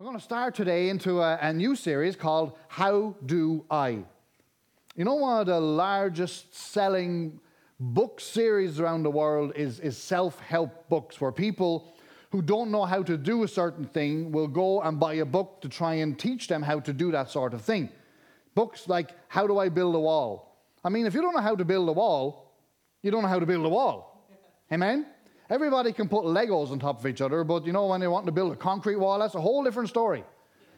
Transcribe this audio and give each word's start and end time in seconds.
We're 0.00 0.04
going 0.04 0.16
to 0.16 0.22
start 0.22 0.54
today 0.54 0.90
into 0.90 1.20
a, 1.22 1.38
a, 1.42 1.52
new 1.52 1.74
series 1.74 2.14
called 2.14 2.56
How 2.68 3.16
Do 3.26 3.64
I? 3.68 4.04
You 4.94 5.04
know, 5.04 5.16
one 5.16 5.40
of 5.40 5.48
the 5.48 5.58
largest 5.58 6.54
selling 6.54 7.40
book 7.80 8.20
series 8.20 8.78
around 8.78 9.02
the 9.02 9.10
world 9.10 9.54
is, 9.56 9.80
is 9.80 9.98
self 9.98 10.38
help 10.38 10.88
books, 10.88 11.20
where 11.20 11.32
people 11.32 11.92
who 12.30 12.42
don't 12.42 12.70
know 12.70 12.84
how 12.84 13.02
to 13.02 13.16
do 13.16 13.42
a 13.42 13.48
certain 13.48 13.86
thing 13.86 14.30
will 14.30 14.46
go 14.46 14.82
and 14.82 15.00
buy 15.00 15.14
a 15.14 15.24
book 15.24 15.60
to 15.62 15.68
try 15.68 15.94
and 15.94 16.16
teach 16.16 16.46
them 16.46 16.62
how 16.62 16.78
to 16.78 16.92
do 16.92 17.10
that 17.10 17.28
sort 17.28 17.52
of 17.52 17.62
thing. 17.62 17.88
Books 18.54 18.86
like 18.86 19.10
How 19.26 19.48
Do 19.48 19.58
I 19.58 19.68
Build 19.68 19.96
a 19.96 19.98
Wall? 19.98 20.62
I 20.84 20.90
mean, 20.90 21.06
if 21.06 21.14
you 21.14 21.22
don't 21.22 21.34
know 21.34 21.42
how 21.42 21.56
to 21.56 21.64
build 21.64 21.88
a 21.88 21.92
wall, 21.92 22.54
you 23.02 23.10
don't 23.10 23.22
know 23.22 23.28
how 23.28 23.40
to 23.40 23.46
build 23.46 23.66
a 23.66 23.68
wall. 23.68 24.24
Amen? 24.72 25.06
Everybody 25.50 25.92
can 25.92 26.08
put 26.08 26.24
Legos 26.24 26.70
on 26.70 26.78
top 26.78 27.00
of 27.00 27.06
each 27.06 27.22
other, 27.22 27.42
but 27.42 27.64
you 27.64 27.72
know, 27.72 27.86
when 27.86 28.00
they 28.00 28.08
want 28.08 28.26
to 28.26 28.32
build 28.32 28.52
a 28.52 28.56
concrete 28.56 28.96
wall, 28.96 29.18
that's 29.18 29.34
a 29.34 29.40
whole 29.40 29.64
different 29.64 29.88
story. 29.88 30.24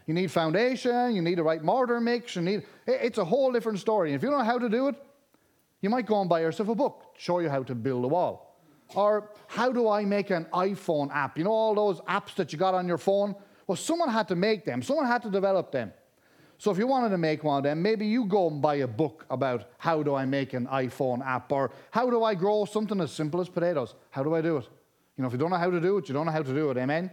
You 0.06 0.14
need 0.14 0.30
foundation, 0.30 1.14
you 1.14 1.22
need 1.22 1.38
the 1.38 1.42
right 1.42 1.62
mortar 1.62 2.00
mix, 2.00 2.36
you 2.36 2.42
need, 2.42 2.62
it's 2.86 3.18
a 3.18 3.24
whole 3.24 3.52
different 3.52 3.80
story. 3.80 4.12
If 4.12 4.22
you 4.22 4.30
don't 4.30 4.38
know 4.38 4.44
how 4.44 4.58
to 4.58 4.68
do 4.68 4.88
it, 4.88 4.96
you 5.80 5.90
might 5.90 6.06
go 6.06 6.20
and 6.20 6.28
buy 6.28 6.40
yourself 6.40 6.68
a 6.68 6.74
book, 6.74 7.14
show 7.16 7.40
you 7.40 7.48
how 7.48 7.62
to 7.64 7.74
build 7.74 8.04
a 8.04 8.08
wall. 8.08 8.60
Or 8.94 9.30
how 9.46 9.72
do 9.72 9.88
I 9.88 10.04
make 10.04 10.30
an 10.30 10.46
iPhone 10.52 11.14
app? 11.14 11.38
You 11.38 11.44
know 11.44 11.52
all 11.52 11.74
those 11.74 12.00
apps 12.02 12.34
that 12.36 12.52
you 12.52 12.58
got 12.58 12.74
on 12.74 12.86
your 12.86 12.98
phone? 12.98 13.34
Well, 13.66 13.76
someone 13.76 14.08
had 14.08 14.28
to 14.28 14.36
make 14.36 14.64
them, 14.64 14.82
someone 14.82 15.06
had 15.06 15.22
to 15.22 15.30
develop 15.30 15.72
them. 15.72 15.92
So 16.60 16.70
if 16.70 16.76
you 16.76 16.86
wanted 16.86 17.08
to 17.08 17.16
make 17.16 17.42
one 17.42 17.56
of 17.56 17.62
them, 17.62 17.80
maybe 17.80 18.06
you 18.06 18.26
go 18.26 18.46
and 18.46 18.60
buy 18.60 18.74
a 18.74 18.86
book 18.86 19.24
about 19.30 19.70
how 19.78 20.02
do 20.02 20.14
I 20.14 20.26
make 20.26 20.52
an 20.52 20.66
iPhone 20.66 21.24
app 21.24 21.50
or 21.50 21.70
how 21.90 22.10
do 22.10 22.22
I 22.22 22.34
grow 22.34 22.66
something 22.66 23.00
as 23.00 23.10
simple 23.12 23.40
as 23.40 23.48
potatoes? 23.48 23.94
How 24.10 24.22
do 24.22 24.34
I 24.34 24.42
do 24.42 24.58
it? 24.58 24.68
You 25.16 25.22
know, 25.22 25.28
if 25.28 25.32
you 25.32 25.38
don't 25.38 25.48
know 25.48 25.56
how 25.56 25.70
to 25.70 25.80
do 25.80 25.96
it, 25.96 26.06
you 26.06 26.12
don't 26.12 26.26
know 26.26 26.32
how 26.32 26.42
to 26.42 26.52
do 26.52 26.70
it. 26.70 26.76
Amen? 26.76 27.04
Amen. 27.04 27.12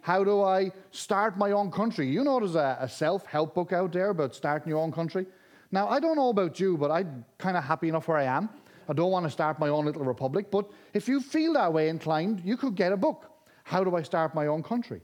How 0.00 0.24
do 0.24 0.40
I 0.42 0.72
start 0.90 1.36
my 1.36 1.50
own 1.50 1.70
country? 1.70 2.08
You 2.08 2.24
know, 2.24 2.40
there's 2.40 2.54
a, 2.54 2.78
a 2.80 2.88
self 2.88 3.26
help 3.26 3.54
book 3.54 3.74
out 3.74 3.92
there 3.92 4.08
about 4.08 4.34
starting 4.34 4.70
your 4.70 4.78
own 4.78 4.90
country. 4.90 5.26
Now, 5.70 5.90
I 5.90 6.00
don't 6.00 6.16
know 6.16 6.30
about 6.30 6.58
you, 6.58 6.78
but 6.78 6.90
I'm 6.90 7.26
kind 7.36 7.58
of 7.58 7.64
happy 7.64 7.90
enough 7.90 8.08
where 8.08 8.16
I 8.16 8.24
am. 8.24 8.48
I 8.88 8.94
don't 8.94 9.10
want 9.10 9.26
to 9.26 9.30
start 9.30 9.58
my 9.58 9.68
own 9.68 9.84
little 9.84 10.04
republic, 10.04 10.50
but 10.50 10.64
if 10.94 11.08
you 11.08 11.20
feel 11.20 11.52
that 11.52 11.74
way 11.74 11.90
inclined, 11.90 12.40
you 12.42 12.56
could 12.56 12.74
get 12.74 12.92
a 12.92 12.96
book. 12.96 13.30
How 13.64 13.84
do 13.84 13.96
I 13.96 14.02
start 14.02 14.34
my 14.34 14.46
own 14.46 14.62
country? 14.62 15.02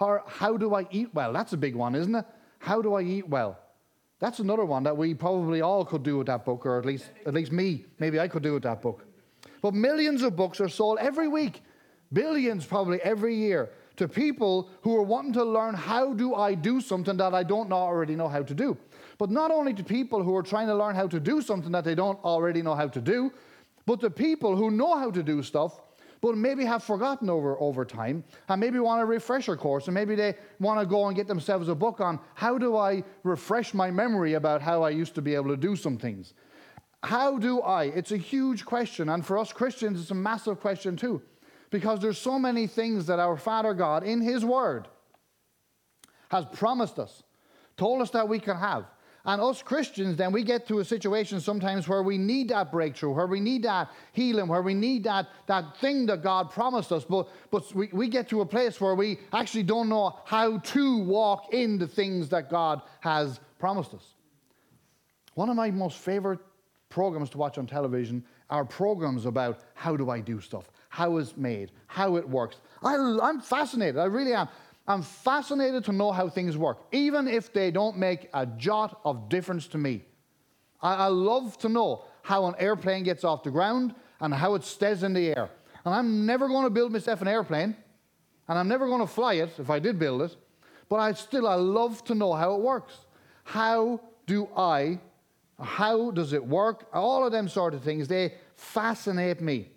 Or 0.00 0.22
how 0.26 0.58
do 0.58 0.74
I 0.74 0.86
eat 0.90 1.14
well? 1.14 1.32
That's 1.32 1.54
a 1.54 1.56
big 1.56 1.74
one, 1.74 1.94
isn't 1.94 2.14
it? 2.14 2.26
How 2.62 2.80
do 2.80 2.94
I 2.94 3.02
eat 3.02 3.28
well? 3.28 3.58
That's 4.20 4.38
another 4.38 4.64
one 4.64 4.84
that 4.84 4.96
we 4.96 5.14
probably 5.14 5.62
all 5.62 5.84
could 5.84 6.04
do 6.04 6.18
with 6.18 6.28
that 6.28 6.44
book, 6.44 6.64
or 6.64 6.78
at 6.78 6.84
least, 6.84 7.10
at 7.26 7.34
least 7.34 7.50
me. 7.50 7.86
Maybe 7.98 8.20
I 8.20 8.28
could 8.28 8.44
do 8.44 8.54
with 8.54 8.62
that 8.62 8.80
book. 8.80 9.04
But 9.60 9.74
millions 9.74 10.22
of 10.22 10.36
books 10.36 10.60
are 10.60 10.68
sold 10.68 10.98
every 11.00 11.26
week, 11.26 11.60
billions 12.12 12.64
probably 12.64 13.02
every 13.02 13.34
year, 13.34 13.70
to 13.96 14.06
people 14.06 14.70
who 14.82 14.96
are 14.96 15.02
wanting 15.02 15.32
to 15.32 15.44
learn 15.44 15.74
how 15.74 16.12
do 16.14 16.36
I 16.36 16.54
do 16.54 16.80
something 16.80 17.16
that 17.16 17.34
I 17.34 17.42
don't 17.42 17.72
already 17.72 18.14
know 18.14 18.28
how 18.28 18.44
to 18.44 18.54
do. 18.54 18.76
But 19.18 19.30
not 19.30 19.50
only 19.50 19.74
to 19.74 19.82
people 19.82 20.22
who 20.22 20.36
are 20.36 20.42
trying 20.44 20.68
to 20.68 20.74
learn 20.76 20.94
how 20.94 21.08
to 21.08 21.18
do 21.18 21.42
something 21.42 21.72
that 21.72 21.82
they 21.82 21.96
don't 21.96 22.22
already 22.24 22.62
know 22.62 22.76
how 22.76 22.86
to 22.86 23.00
do, 23.00 23.32
but 23.86 23.98
to 24.02 24.08
people 24.10 24.54
who 24.54 24.70
know 24.70 24.96
how 24.96 25.10
to 25.10 25.22
do 25.24 25.42
stuff 25.42 25.80
but 26.22 26.36
maybe 26.36 26.64
have 26.64 26.84
forgotten 26.84 27.28
over, 27.28 27.60
over 27.60 27.84
time 27.84 28.24
and 28.48 28.60
maybe 28.60 28.78
want 28.78 29.02
a 29.02 29.04
refresher 29.04 29.56
course 29.56 29.88
and 29.88 29.94
maybe 29.94 30.14
they 30.14 30.34
want 30.60 30.80
to 30.80 30.86
go 30.86 31.08
and 31.08 31.16
get 31.16 31.26
themselves 31.26 31.68
a 31.68 31.74
book 31.74 32.00
on 32.00 32.18
how 32.34 32.56
do 32.56 32.76
I 32.76 33.02
refresh 33.24 33.74
my 33.74 33.90
memory 33.90 34.34
about 34.34 34.62
how 34.62 34.82
I 34.82 34.90
used 34.90 35.16
to 35.16 35.22
be 35.22 35.34
able 35.34 35.48
to 35.48 35.56
do 35.56 35.76
some 35.76 35.98
things. 35.98 36.32
How 37.02 37.36
do 37.38 37.60
I? 37.60 37.84
It's 37.86 38.12
a 38.12 38.16
huge 38.16 38.64
question, 38.64 39.08
and 39.08 39.26
for 39.26 39.36
us 39.36 39.52
Christians, 39.52 40.00
it's 40.00 40.12
a 40.12 40.14
massive 40.14 40.60
question 40.60 40.96
too, 40.96 41.20
because 41.70 41.98
there's 41.98 42.18
so 42.18 42.38
many 42.38 42.68
things 42.68 43.06
that 43.06 43.18
our 43.18 43.36
Father 43.36 43.74
God 43.74 44.04
in 44.04 44.20
His 44.20 44.44
Word 44.44 44.86
has 46.30 46.44
promised 46.52 47.00
us, 47.00 47.24
told 47.76 48.00
us 48.00 48.10
that 48.10 48.28
we 48.28 48.38
can 48.38 48.56
have. 48.56 48.84
And 49.24 49.40
us 49.40 49.62
Christians, 49.62 50.16
then 50.16 50.32
we 50.32 50.42
get 50.42 50.66
to 50.66 50.80
a 50.80 50.84
situation 50.84 51.40
sometimes 51.40 51.86
where 51.86 52.02
we 52.02 52.18
need 52.18 52.48
that 52.48 52.72
breakthrough, 52.72 53.12
where 53.12 53.28
we 53.28 53.38
need 53.38 53.62
that 53.62 53.88
healing, 54.12 54.48
where 54.48 54.62
we 54.62 54.74
need 54.74 55.04
that, 55.04 55.28
that 55.46 55.76
thing 55.76 56.06
that 56.06 56.24
God 56.24 56.50
promised 56.50 56.90
us. 56.90 57.04
But, 57.04 57.28
but 57.52 57.72
we, 57.72 57.88
we 57.92 58.08
get 58.08 58.28
to 58.30 58.40
a 58.40 58.46
place 58.46 58.80
where 58.80 58.96
we 58.96 59.18
actually 59.32 59.62
don't 59.62 59.88
know 59.88 60.18
how 60.24 60.58
to 60.58 60.98
walk 60.98 61.54
in 61.54 61.78
the 61.78 61.86
things 61.86 62.28
that 62.30 62.50
God 62.50 62.82
has 63.00 63.38
promised 63.60 63.94
us. 63.94 64.14
One 65.34 65.48
of 65.48 65.54
my 65.56 65.70
most 65.70 65.98
favorite 65.98 66.40
programs 66.88 67.30
to 67.30 67.38
watch 67.38 67.58
on 67.58 67.66
television 67.66 68.24
are 68.50 68.64
programs 68.64 69.24
about 69.24 69.60
how 69.74 69.96
do 69.96 70.10
I 70.10 70.20
do 70.20 70.40
stuff, 70.40 70.68
how 70.88 71.16
it's 71.18 71.36
made, 71.36 71.70
how 71.86 72.16
it 72.16 72.28
works. 72.28 72.56
I, 72.82 72.96
I'm 73.22 73.40
fascinated, 73.40 73.98
I 73.98 74.06
really 74.06 74.34
am. 74.34 74.48
I'm 74.86 75.02
fascinated 75.02 75.84
to 75.84 75.92
know 75.92 76.10
how 76.10 76.28
things 76.28 76.56
work, 76.56 76.86
even 76.90 77.28
if 77.28 77.52
they 77.52 77.70
don't 77.70 77.96
make 77.96 78.28
a 78.34 78.46
jot 78.46 79.00
of 79.04 79.28
difference 79.28 79.68
to 79.68 79.78
me. 79.78 80.04
I, 80.80 80.94
I 80.94 81.06
love 81.06 81.56
to 81.58 81.68
know 81.68 82.04
how 82.22 82.46
an 82.46 82.54
airplane 82.58 83.04
gets 83.04 83.22
off 83.22 83.44
the 83.44 83.50
ground 83.50 83.94
and 84.20 84.34
how 84.34 84.54
it 84.54 84.64
stays 84.64 85.02
in 85.02 85.12
the 85.12 85.28
air. 85.36 85.50
And 85.84 85.94
I'm 85.94 86.26
never 86.26 86.48
going 86.48 86.64
to 86.64 86.70
build 86.70 86.92
myself 86.92 87.22
an 87.22 87.28
airplane, 87.28 87.76
and 88.48 88.58
I'm 88.58 88.68
never 88.68 88.86
going 88.86 89.00
to 89.00 89.06
fly 89.06 89.34
it 89.34 89.50
if 89.58 89.70
I 89.70 89.78
did 89.78 89.98
build 89.98 90.22
it, 90.22 90.36
but 90.88 90.96
I 90.96 91.12
still 91.12 91.46
I 91.46 91.54
love 91.54 92.04
to 92.04 92.14
know 92.14 92.32
how 92.32 92.54
it 92.54 92.60
works. 92.60 93.06
How 93.44 94.00
do 94.26 94.48
I, 94.56 95.00
how 95.60 96.10
does 96.10 96.32
it 96.32 96.44
work? 96.44 96.88
All 96.92 97.24
of 97.24 97.32
them 97.32 97.48
sort 97.48 97.74
of 97.74 97.82
things, 97.82 98.08
they 98.08 98.34
fascinate 98.56 99.40
me. 99.40 99.68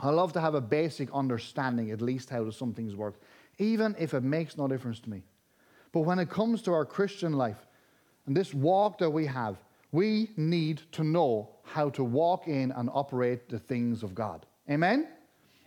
I 0.00 0.10
love 0.10 0.32
to 0.34 0.40
have 0.40 0.54
a 0.54 0.60
basic 0.60 1.08
understanding, 1.12 1.90
at 1.90 2.00
least, 2.00 2.30
how 2.30 2.44
do 2.44 2.52
some 2.52 2.72
things 2.72 2.94
work 2.94 3.20
even 3.58 3.94
if 3.98 4.14
it 4.14 4.22
makes 4.22 4.56
no 4.56 4.68
difference 4.68 5.00
to 5.00 5.10
me. 5.10 5.22
But 5.92 6.00
when 6.00 6.18
it 6.18 6.30
comes 6.30 6.62
to 6.62 6.72
our 6.72 6.84
Christian 6.84 7.32
life 7.32 7.66
and 8.26 8.36
this 8.36 8.54
walk 8.54 8.98
that 8.98 9.10
we 9.10 9.26
have, 9.26 9.56
we 9.90 10.30
need 10.36 10.82
to 10.92 11.02
know 11.02 11.50
how 11.64 11.90
to 11.90 12.04
walk 12.04 12.46
in 12.46 12.72
and 12.72 12.90
operate 12.92 13.48
the 13.48 13.58
things 13.58 14.02
of 14.02 14.14
God. 14.14 14.46
Amen? 14.70 15.08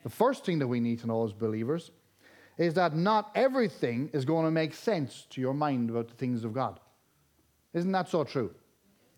The 0.04 0.10
first 0.10 0.46
thing 0.46 0.60
that 0.60 0.68
we 0.68 0.80
need 0.80 1.00
to 1.00 1.08
know 1.08 1.24
as 1.26 1.34
believers 1.34 1.92
is 2.58 2.74
that 2.76 2.96
not 2.96 3.32
everything 3.34 4.10
is 4.14 4.26
going 4.26 4.46
to 4.46 4.52
make 4.52 4.74
sense 4.74 5.26
to 5.32 5.42
your 5.42 5.54
mind 5.54 5.90
about 5.90 6.08
the 6.08 6.14
things 6.14 6.44
of 6.44 6.54
God. 6.54 6.80
Isn't 7.74 7.92
that 7.94 8.10
so 8.10 8.24
true? 8.24 8.54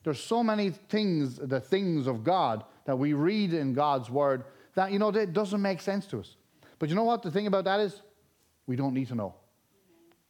There's 0.03 0.19
so 0.19 0.43
many 0.43 0.69
things, 0.69 1.37
the 1.37 1.59
things 1.59 2.07
of 2.07 2.23
God 2.23 2.63
that 2.85 2.97
we 2.97 3.13
read 3.13 3.53
in 3.53 3.73
God's 3.73 4.09
word 4.09 4.45
that, 4.75 4.91
you 4.91 4.99
know, 4.99 5.09
it 5.09 5.33
doesn't 5.33 5.61
make 5.61 5.81
sense 5.81 6.05
to 6.07 6.19
us. 6.19 6.35
But 6.79 6.89
you 6.89 6.95
know 6.95 7.03
what 7.03 7.23
the 7.23 7.31
thing 7.31 7.47
about 7.47 7.65
that 7.65 7.79
is? 7.79 8.01
We 8.67 8.75
don't 8.75 8.93
need 8.93 9.07
to 9.09 9.15
know. 9.15 9.35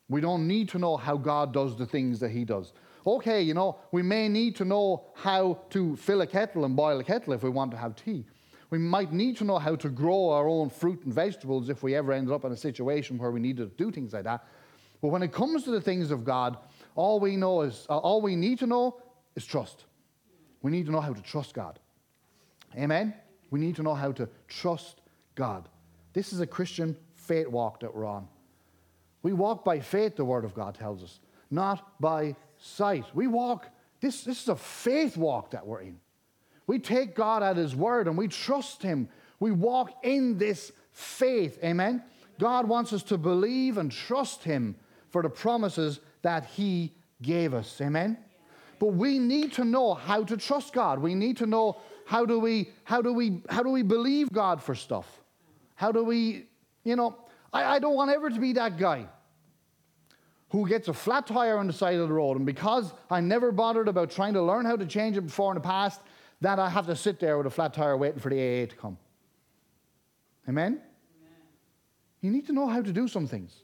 We 0.10 0.22
don't 0.22 0.48
need 0.48 0.70
to 0.70 0.80
know 0.80 0.98
how 0.98 1.18
God 1.18 1.54
does 1.54 1.78
the 1.78 1.86
things 1.86 2.20
that 2.20 2.30
He 2.30 2.46
does. 2.46 2.74
Okay, 3.06 3.42
you 3.42 3.54
know, 3.54 3.78
we 3.92 4.02
may 4.02 4.30
need 4.30 4.56
to 4.58 4.66
know 4.66 5.06
how 5.16 5.60
to 5.72 5.96
fill 5.98 6.22
a 6.22 6.28
kettle 6.28 6.66
and 6.66 6.76
boil 6.76 7.00
a 7.00 7.04
kettle 7.04 7.34
if 7.34 7.44
we 7.44 7.50
want 7.50 7.72
to 7.72 7.78
have 7.78 7.96
tea. 7.96 8.26
We 8.70 8.78
might 8.80 9.12
need 9.12 9.38
to 9.38 9.44
know 9.44 9.60
how 9.60 9.76
to 9.76 9.90
grow 9.90 10.30
our 10.30 10.48
own 10.48 10.70
fruit 10.70 11.04
and 11.04 11.14
vegetables 11.14 11.70
if 11.70 11.84
we 11.84 11.96
ever 11.96 12.12
ended 12.12 12.34
up 12.34 12.44
in 12.46 12.52
a 12.52 12.58
situation 12.58 13.18
where 13.18 13.30
we 13.30 13.40
needed 13.40 13.78
to 13.78 13.84
do 13.84 13.92
things 13.92 14.14
like 14.14 14.24
that. 14.24 14.46
But 15.02 15.10
when 15.10 15.22
it 15.22 15.32
comes 15.32 15.64
to 15.66 15.72
the 15.72 15.82
things 15.82 16.12
of 16.12 16.24
God, 16.24 16.58
all 16.96 17.20
we 17.20 17.36
know 17.36 17.62
is 17.62 17.86
uh, 17.90 17.98
all 17.98 18.22
we 18.22 18.36
need 18.36 18.60
to 18.60 18.68
know 18.68 19.02
is 19.36 19.46
trust. 19.46 19.86
We 20.62 20.72
need 20.72 20.86
to 20.86 20.92
know 20.92 21.02
how 21.02 21.14
to 21.14 21.22
trust 21.22 21.54
God. 21.54 21.78
Amen. 22.78 23.14
We 23.52 23.60
need 23.60 23.76
to 23.76 23.84
know 23.84 23.94
how 23.94 24.12
to 24.14 24.30
trust 24.48 25.02
God. 25.36 25.68
This 26.14 26.34
is 26.34 26.40
a 26.40 26.48
Christian 26.48 26.96
faith 27.24 27.48
walk 27.48 27.80
that 27.82 27.96
we're 27.96 28.06
on. 28.06 28.28
We 29.22 29.34
walk 29.34 29.64
by 29.64 29.80
faith, 29.80 30.16
the 30.16 30.26
Word 30.26 30.46
of 30.46 30.54
God 30.54 30.76
tells 30.76 31.04
us, 31.04 31.20
not 31.50 32.00
by 32.00 32.36
sight. 32.58 33.06
We 33.14 33.28
walk, 33.28 33.68
this, 34.02 34.24
this 34.24 34.42
is 34.42 34.50
a 34.50 34.56
faith 34.56 35.18
walk 35.18 35.52
that 35.52 35.66
we're 35.66 35.82
in. 35.82 36.00
We 36.68 36.80
take 36.80 37.16
God 37.16 37.44
at 37.44 37.58
His 37.58 37.76
Word 37.76 38.08
and 38.08 38.18
we 38.18 38.28
trust 38.28 38.84
Him. 38.84 39.10
We 39.40 39.52
walk 39.52 39.92
in 40.04 40.38
this 40.38 40.72
faith. 40.92 41.60
Amen? 41.64 42.04
God 42.40 42.68
wants 42.68 42.94
us 42.94 43.04
to 43.04 43.18
believe 43.18 43.78
and 43.78 43.92
trust 43.92 44.44
Him 44.44 44.76
for 45.10 45.22
the 45.22 45.30
promises 45.30 46.00
that 46.22 46.46
He 46.46 46.94
gave 47.22 47.54
us. 47.54 47.80
Amen? 47.82 48.18
But 48.80 48.88
we 48.88 49.20
need 49.20 49.54
to 49.54 49.64
know 49.64 49.94
how 49.94 50.24
to 50.26 50.36
trust 50.36 50.74
God. 50.74 51.00
We 51.00 51.16
need 51.16 51.38
to 51.38 51.46
know 51.46 51.78
how 52.06 52.26
do 52.26 52.40
we, 52.40 52.72
how 52.84 53.02
do 53.02 53.14
we, 53.14 53.42
how 53.50 53.64
do 53.64 53.70
we 53.70 53.82
believe 53.82 54.32
God 54.32 54.62
for 54.62 54.76
stuff? 54.76 55.22
How 55.76 55.92
do 55.92 56.04
we 56.04 56.48
you 56.84 56.96
know, 56.96 57.18
I, 57.52 57.76
I 57.76 57.80
don't 57.80 57.96
want 57.96 58.12
ever 58.12 58.30
to 58.30 58.40
be 58.40 58.54
that 58.54 58.78
guy 58.78 59.08
who 60.50 60.68
gets 60.68 60.88
a 60.88 60.94
flat 60.94 61.26
tire 61.26 61.58
on 61.58 61.68
the 61.68 61.74
side 61.74 61.96
of 61.96 62.08
the 62.08 62.14
road, 62.14 62.38
and 62.38 62.46
because 62.46 62.94
I 63.10 63.22
never 63.22 63.52
bothered 63.52 63.88
about 63.88 64.12
trying 64.12 64.34
to 64.34 64.42
learn 64.42 64.66
how 64.66 64.76
to 64.76 64.86
change 64.86 65.18
it 65.18 65.22
before 65.22 65.52
in 65.52 65.56
the 65.56 65.62
past, 65.62 66.02
that 66.42 66.60
I 66.60 66.70
have 66.70 66.86
to 66.88 66.96
sit 66.96 67.20
there 67.20 67.38
with 67.38 67.48
a 67.48 67.50
flat 67.50 67.74
tire 67.74 67.98
waiting 67.98 68.20
for 68.20 68.30
the 68.30 68.36
AA 68.36 68.66
to 68.68 68.76
come. 68.76 68.98
Amen? 70.48 70.74
Amen? 70.74 70.82
You 72.22 72.32
need 72.32 72.46
to 72.48 72.54
know 72.54 72.68
how 72.68 72.82
to 72.82 72.92
do 72.92 73.08
some 73.08 73.28
things. 73.28 73.64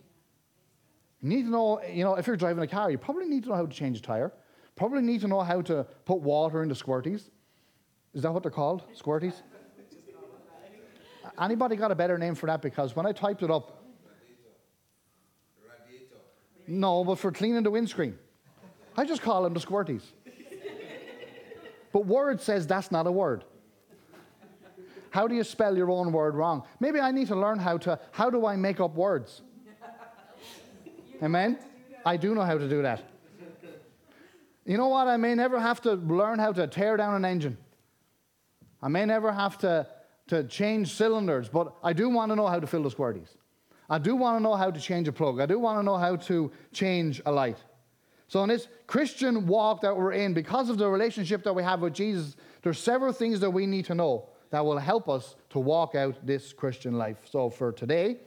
You 1.21 1.29
need 1.29 1.43
to 1.43 1.49
know, 1.49 1.81
you 1.83 2.03
know, 2.03 2.15
if 2.15 2.25
you're 2.25 2.37
driving 2.37 2.63
a 2.63 2.67
car, 2.67 2.89
you 2.89 2.97
probably 2.97 3.25
need 3.25 3.43
to 3.43 3.49
know 3.49 3.55
how 3.55 3.65
to 3.65 3.73
change 3.73 3.97
a 3.97 4.01
tire. 4.01 4.31
Probably 4.75 5.01
need 5.01 5.21
to 5.21 5.27
know 5.27 5.41
how 5.41 5.61
to 5.63 5.85
put 6.05 6.21
water 6.21 6.63
into 6.63 6.73
squirties. 6.73 7.29
Is 8.13 8.23
that 8.23 8.31
what 8.31 8.43
they're 8.43 8.51
called? 8.51 8.83
Squirties? 8.93 9.43
Anybody 11.39 11.75
got 11.75 11.91
a 11.91 11.95
better 11.95 12.17
name 12.17 12.35
for 12.35 12.47
that? 12.47 12.61
Because 12.61 12.95
when 12.95 13.05
I 13.05 13.11
typed 13.11 13.43
it 13.43 13.51
up, 13.51 13.79
No, 16.69 17.03
but 17.03 17.15
for 17.17 17.31
cleaning 17.31 17.63
the 17.63 17.71
windscreen. 17.71 18.15
I 18.95 19.03
just 19.03 19.23
call 19.23 19.41
them 19.41 19.55
the 19.55 19.59
squirties. 19.59 20.03
but 21.91 22.05
Word 22.05 22.39
says 22.41 22.67
that's 22.67 22.91
not 22.91 23.07
a 23.07 23.11
word. 23.11 23.43
How 25.09 25.27
do 25.27 25.33
you 25.33 25.43
spell 25.43 25.75
your 25.75 25.89
own 25.89 26.11
word 26.11 26.35
wrong? 26.35 26.63
Maybe 26.79 26.99
I 26.99 27.09
need 27.09 27.27
to 27.29 27.35
learn 27.35 27.57
how 27.57 27.79
to, 27.79 27.99
how 28.11 28.29
do 28.29 28.45
I 28.45 28.55
make 28.55 28.79
up 28.79 28.93
words? 28.93 29.41
Amen? 31.23 31.57
I 32.05 32.17
do 32.17 32.35
know 32.35 32.43
how 32.43 32.59
to 32.59 32.69
do 32.69 32.83
that. 32.83 33.01
You 34.63 34.77
know 34.77 34.89
what? 34.89 35.07
I 35.07 35.17
may 35.17 35.33
never 35.33 35.59
have 35.59 35.81
to 35.81 35.93
learn 35.93 36.37
how 36.37 36.53
to 36.53 36.67
tear 36.67 36.97
down 36.97 37.15
an 37.15 37.25
engine. 37.25 37.57
I 38.79 38.89
may 38.89 39.05
never 39.05 39.31
have 39.31 39.57
to, 39.59 39.87
to 40.29 40.43
change 40.45 40.93
cylinders, 40.93 41.49
but 41.49 41.73
I 41.83 41.93
do 41.93 42.09
want 42.09 42.31
to 42.31 42.35
know 42.35 42.47
how 42.47 42.59
to 42.59 42.67
fill 42.67 42.83
the 42.83 42.91
squirties. 42.91 43.35
I 43.89 43.97
do 43.97 44.15
want 44.15 44.37
to 44.37 44.43
know 44.43 44.55
how 44.55 44.69
to 44.69 44.79
change 44.79 45.07
a 45.07 45.11
plug. 45.11 45.41
I 45.41 45.47
do 45.47 45.57
want 45.57 45.79
to 45.79 45.83
know 45.83 45.97
how 45.97 46.15
to 46.15 46.51
change 46.71 47.21
a 47.25 47.31
light. 47.31 47.57
So, 48.27 48.43
in 48.43 48.49
this 48.49 48.67
Christian 48.85 49.47
walk 49.47 49.81
that 49.81 49.97
we're 49.97 50.11
in, 50.11 50.35
because 50.35 50.69
of 50.69 50.77
the 50.77 50.87
relationship 50.87 51.43
that 51.43 51.53
we 51.53 51.63
have 51.63 51.81
with 51.81 51.93
Jesus, 51.93 52.35
there's 52.61 52.77
several 52.77 53.11
things 53.11 53.39
that 53.39 53.49
we 53.49 53.65
need 53.65 53.85
to 53.85 53.95
know 53.95 54.29
that 54.51 54.63
will 54.63 54.77
help 54.77 55.09
us 55.09 55.35
to 55.49 55.59
walk 55.59 55.95
out 55.95 56.23
this 56.25 56.53
Christian 56.53 56.93
life. 56.93 57.17
So, 57.27 57.49
for 57.49 57.71
today 57.71 58.17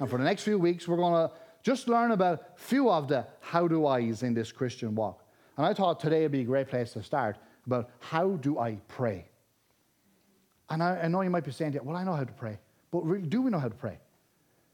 and 0.00 0.10
for 0.10 0.18
the 0.18 0.24
next 0.24 0.42
few 0.42 0.58
weeks, 0.58 0.88
we're 0.88 0.96
going 0.96 1.28
to 1.28 1.34
just 1.62 1.86
learn 1.86 2.10
about 2.10 2.40
a 2.56 2.60
few 2.60 2.90
of 2.90 3.06
the 3.06 3.24
how 3.40 3.68
do 3.68 3.86
I's 3.86 4.24
in 4.24 4.34
this 4.34 4.50
Christian 4.50 4.96
walk. 4.96 5.24
And 5.56 5.64
I 5.64 5.74
thought 5.74 6.00
today 6.00 6.22
would 6.22 6.32
be 6.32 6.40
a 6.40 6.44
great 6.44 6.66
place 6.66 6.92
to 6.94 7.02
start 7.04 7.36
about 7.66 7.90
how 8.00 8.30
do 8.30 8.58
I 8.58 8.78
pray? 8.88 9.26
And 10.72 10.82
I, 10.82 11.02
I 11.02 11.08
know 11.08 11.20
you 11.20 11.30
might 11.30 11.44
be 11.44 11.52
saying, 11.52 11.78
well, 11.82 11.96
I 11.96 12.02
know 12.02 12.14
how 12.14 12.24
to 12.24 12.32
pray. 12.32 12.58
But 12.90 13.04
really, 13.04 13.28
do 13.28 13.42
we 13.42 13.50
know 13.50 13.58
how 13.58 13.68
to 13.68 13.74
pray? 13.74 13.98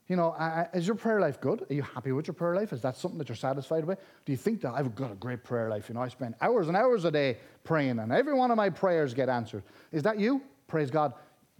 You 0.06 0.17
know, 0.17 0.35
is 0.73 0.87
your 0.87 0.97
prayer 0.97 1.21
life 1.21 1.39
good? 1.41 1.67
Are 1.69 1.75
you 1.75 1.83
happy 1.83 2.12
with 2.12 2.29
your 2.29 2.35
prayer 2.35 2.55
life? 2.55 2.73
Is 2.73 2.81
that 2.81 2.97
something 2.97 3.19
that 3.19 3.29
you're 3.29 3.37
satisfied 3.37 3.85
with? 3.85 3.99
Do 4.25 4.33
you 4.33 4.39
think 4.39 4.62
that 4.62 4.73
I've 4.73 4.95
got 4.95 5.11
a 5.11 5.17
great 5.17 5.45
prayer 5.45 5.69
life? 5.69 5.89
You 5.89 5.97
know, 5.97 6.00
I 6.00 6.09
spend 6.09 6.35
hours 6.41 6.69
and 6.69 6.77
hours 6.77 7.05
a 7.05 7.11
day 7.11 7.37
praying, 7.65 7.99
and 7.99 8.11
every 8.11 8.33
one 8.33 8.50
of 8.50 8.56
my 8.56 8.71
prayers 8.71 9.12
get 9.12 9.29
answered. 9.29 9.65
Is 9.93 10.03
that 10.05 10.19
you? 10.19 10.41
Praise 10.67 10.91
God. 10.91 11.12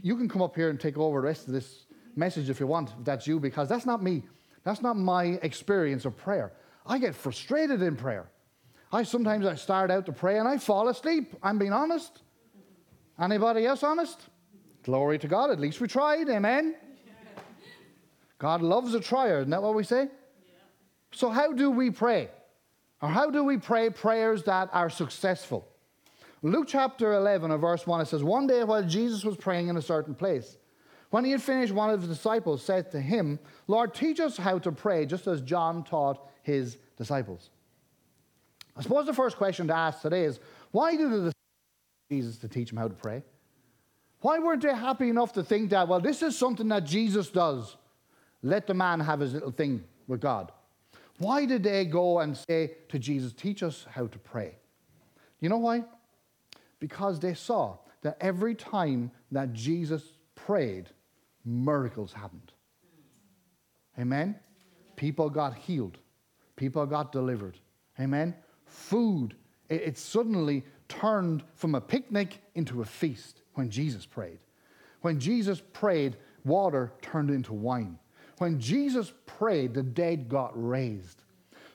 You 0.03 0.17
can 0.17 0.29
come 0.29 0.41
up 0.41 0.55
here 0.55 0.71
and 0.71 0.81
take 0.81 0.97
over 0.97 1.21
the 1.21 1.27
rest 1.27 1.49
of 1.49 1.53
this 1.53 1.85
message 2.17 2.49
if 2.49 2.59
you 2.61 2.67
want, 2.67 2.91
if 2.99 3.05
that's 3.05 3.27
you, 3.27 3.39
because 3.41 3.69
that's 3.69 3.85
not 3.85 4.03
me. 4.03 4.23
That's 4.63 4.81
not 4.81 4.97
my 4.97 5.39
experience 5.43 6.05
of 6.05 6.17
prayer. 6.17 6.53
I 6.87 6.99
get 6.99 7.15
frustrated 7.15 7.83
in 7.83 7.97
prayer. 7.97 8.31
I 8.93 9.03
sometimes 9.03 9.45
I 9.45 9.57
start 9.57 9.91
out 9.91 10.07
to 10.07 10.13
pray 10.13 10.39
and 10.39 10.49
I 10.49 10.57
fall 10.57 10.89
asleep. 10.89 11.35
I'm 11.43 11.59
being 11.59 11.73
honest. 11.73 12.23
Anybody 13.21 13.67
else 13.67 13.83
honest? 13.83 14.21
Glory 14.85 15.19
to 15.19 15.29
God. 15.29 15.51
At 15.51 15.61
least 15.61 15.81
we 15.81 15.89
tried. 15.89 16.29
Amen. 16.29 16.75
God 18.39 18.63
loves 18.63 18.95
a 18.95 19.01
trier. 19.01 19.41
Isn't 19.41 19.51
that 19.51 19.63
what 19.63 19.75
we 19.75 19.85
say? 19.85 20.03
Yeah. 20.03 20.55
So, 21.13 21.29
how 21.29 21.53
do 21.53 21.71
we 21.71 21.91
pray? 21.91 22.29
Or 23.01 23.09
how 23.09 23.31
do 23.31 23.45
we 23.45 23.57
pray 23.59 23.91
prayers 23.91 24.43
that 24.45 24.71
are 24.73 24.91
successful? 24.91 25.69
Luke 26.43 26.67
chapter 26.69 27.15
11, 27.15 27.51
uh, 27.51 27.57
verse 27.57 27.87
1, 27.87 28.01
it 28.01 28.07
says, 28.07 28.23
One 28.23 28.47
day 28.47 28.63
while 28.63 28.83
Jesus 28.83 29.25
was 29.25 29.37
praying 29.37 29.69
in 29.69 29.77
a 29.77 29.83
certain 29.83 30.15
place, 30.15 30.57
when 31.11 31.25
he 31.25 31.33
had 31.33 31.43
finished, 31.43 31.73
one 31.73 31.91
of 31.91 32.01
his 32.01 32.09
disciples 32.09 32.63
said 32.63 32.91
to 32.93 33.01
him, 33.01 33.39
Lord, 33.67 33.95
teach 33.95 34.21
us 34.21 34.37
how 34.37 34.59
to 34.61 34.71
pray, 34.71 35.07
just 35.07 35.27
as 35.27 35.41
John 35.41 35.83
taught 35.83 36.29
his 36.43 36.79
disciples. 36.97 37.51
I 38.77 38.83
suppose 38.83 39.07
the 39.07 39.15
first 39.15 39.37
question 39.37 39.67
to 39.69 39.75
ask 39.75 40.03
today 40.03 40.25
is, 40.25 40.39
why 40.71 40.93
did 40.93 41.11
the 41.11 41.17
disciples 41.17 41.35
Jesus 42.11 42.39
to 42.39 42.49
teach 42.49 42.71
them 42.71 42.79
how 42.79 42.89
to 42.89 42.95
pray? 42.95 43.23
Why 44.21 44.39
weren't 44.39 44.63
they 44.63 44.75
happy 44.75 45.09
enough 45.09 45.33
to 45.35 45.43
think 45.43 45.71
that, 45.71 45.87
well, 45.87 46.01
this 46.01 46.23
is 46.23 46.37
something 46.37 46.69
that 46.69 46.85
Jesus 46.85 47.31
does? 47.31 47.77
Let 48.43 48.67
the 48.67 48.75
man 48.75 49.01
have 49.01 49.21
his 49.21 49.35
little 49.35 49.51
thing 49.51 49.85
with 50.07 50.21
God. 50.21 50.53
Why 51.19 51.45
did 51.45 51.63
they 51.63 51.85
go 51.85 52.21
and 52.21 52.37
say 52.37 52.73
to 52.89 52.99
Jesus, 52.99 53.33
Teach 53.33 53.63
us 53.63 53.87
how 53.91 54.07
to 54.07 54.19
pray? 54.19 54.57
You 55.41 55.49
know 55.49 55.59
why? 55.59 55.85
Because 56.81 57.19
they 57.21 57.35
saw 57.35 57.77
that 58.03 58.17
every 58.21 58.55
time 58.55 59.11
that 59.33 59.53
Jesus 59.53 60.03
prayed, 60.35 60.89
miracles 61.45 62.13
happened. 62.13 62.53
Amen? 63.99 64.37
People 64.97 65.29
got 65.29 65.55
healed, 65.55 65.99
people 66.57 66.87
got 66.87 67.13
delivered. 67.13 67.59
Amen? 68.01 68.35
Food, 68.65 69.35
it, 69.69 69.83
it 69.83 69.99
suddenly 69.99 70.65
turned 70.89 71.43
from 71.55 71.75
a 71.75 71.81
picnic 71.81 72.41
into 72.55 72.83
a 72.83 72.85
feast 72.85 73.43
when 73.55 73.71
Jesus 73.71 74.07
prayed. 74.07 74.39
When 75.03 75.21
Jesus 75.21 75.63
prayed, 75.73 76.17
water 76.45 76.93
turned 77.03 77.31
into 77.31 77.53
wine. 77.53 77.99
When 78.39 78.59
Jesus 78.61 79.13
prayed, 79.27 79.75
the 79.75 79.83
dead 79.83 80.29
got 80.29 80.53
raised. 80.55 81.23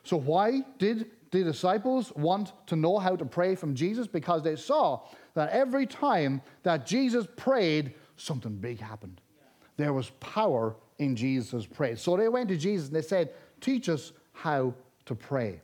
So, 0.02 0.16
why 0.16 0.62
did 0.78 1.10
the 1.30 1.42
disciples 1.42 2.12
want 2.16 2.52
to 2.66 2.76
know 2.76 2.98
how 2.98 3.16
to 3.16 3.24
pray 3.24 3.54
from 3.54 3.74
Jesus? 3.74 4.06
Because 4.06 4.42
they 4.42 4.56
saw 4.56 5.00
that 5.34 5.50
every 5.50 5.86
time 5.86 6.42
that 6.62 6.86
Jesus 6.86 7.26
prayed, 7.36 7.94
something 8.16 8.56
big 8.56 8.80
happened. 8.80 9.20
There 9.76 9.92
was 9.92 10.10
power 10.20 10.76
in 10.98 11.16
Jesus' 11.16 11.66
praise. 11.66 12.00
So 12.00 12.16
they 12.16 12.28
went 12.28 12.48
to 12.50 12.56
Jesus 12.56 12.88
and 12.88 12.96
they 12.96 13.02
said, 13.02 13.30
Teach 13.60 13.88
us 13.88 14.12
how 14.32 14.74
to 15.06 15.14
pray. 15.14 15.60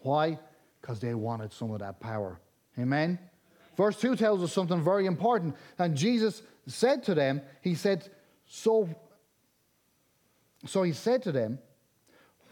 Why? 0.00 0.38
Because 0.80 1.00
they 1.00 1.14
wanted 1.14 1.52
some 1.52 1.70
of 1.70 1.80
that 1.80 2.00
power. 2.00 2.40
Amen? 2.78 3.18
Verse 3.76 4.00
2 4.00 4.16
tells 4.16 4.42
us 4.42 4.52
something 4.52 4.82
very 4.82 5.06
important. 5.06 5.56
And 5.78 5.96
Jesus 5.96 6.42
said 6.66 7.02
to 7.04 7.14
them, 7.14 7.42
He 7.62 7.74
said, 7.74 8.08
So 8.46 8.88
so 10.66 10.82
he 10.82 10.92
said 10.92 11.22
to 11.22 11.32
them, 11.32 11.58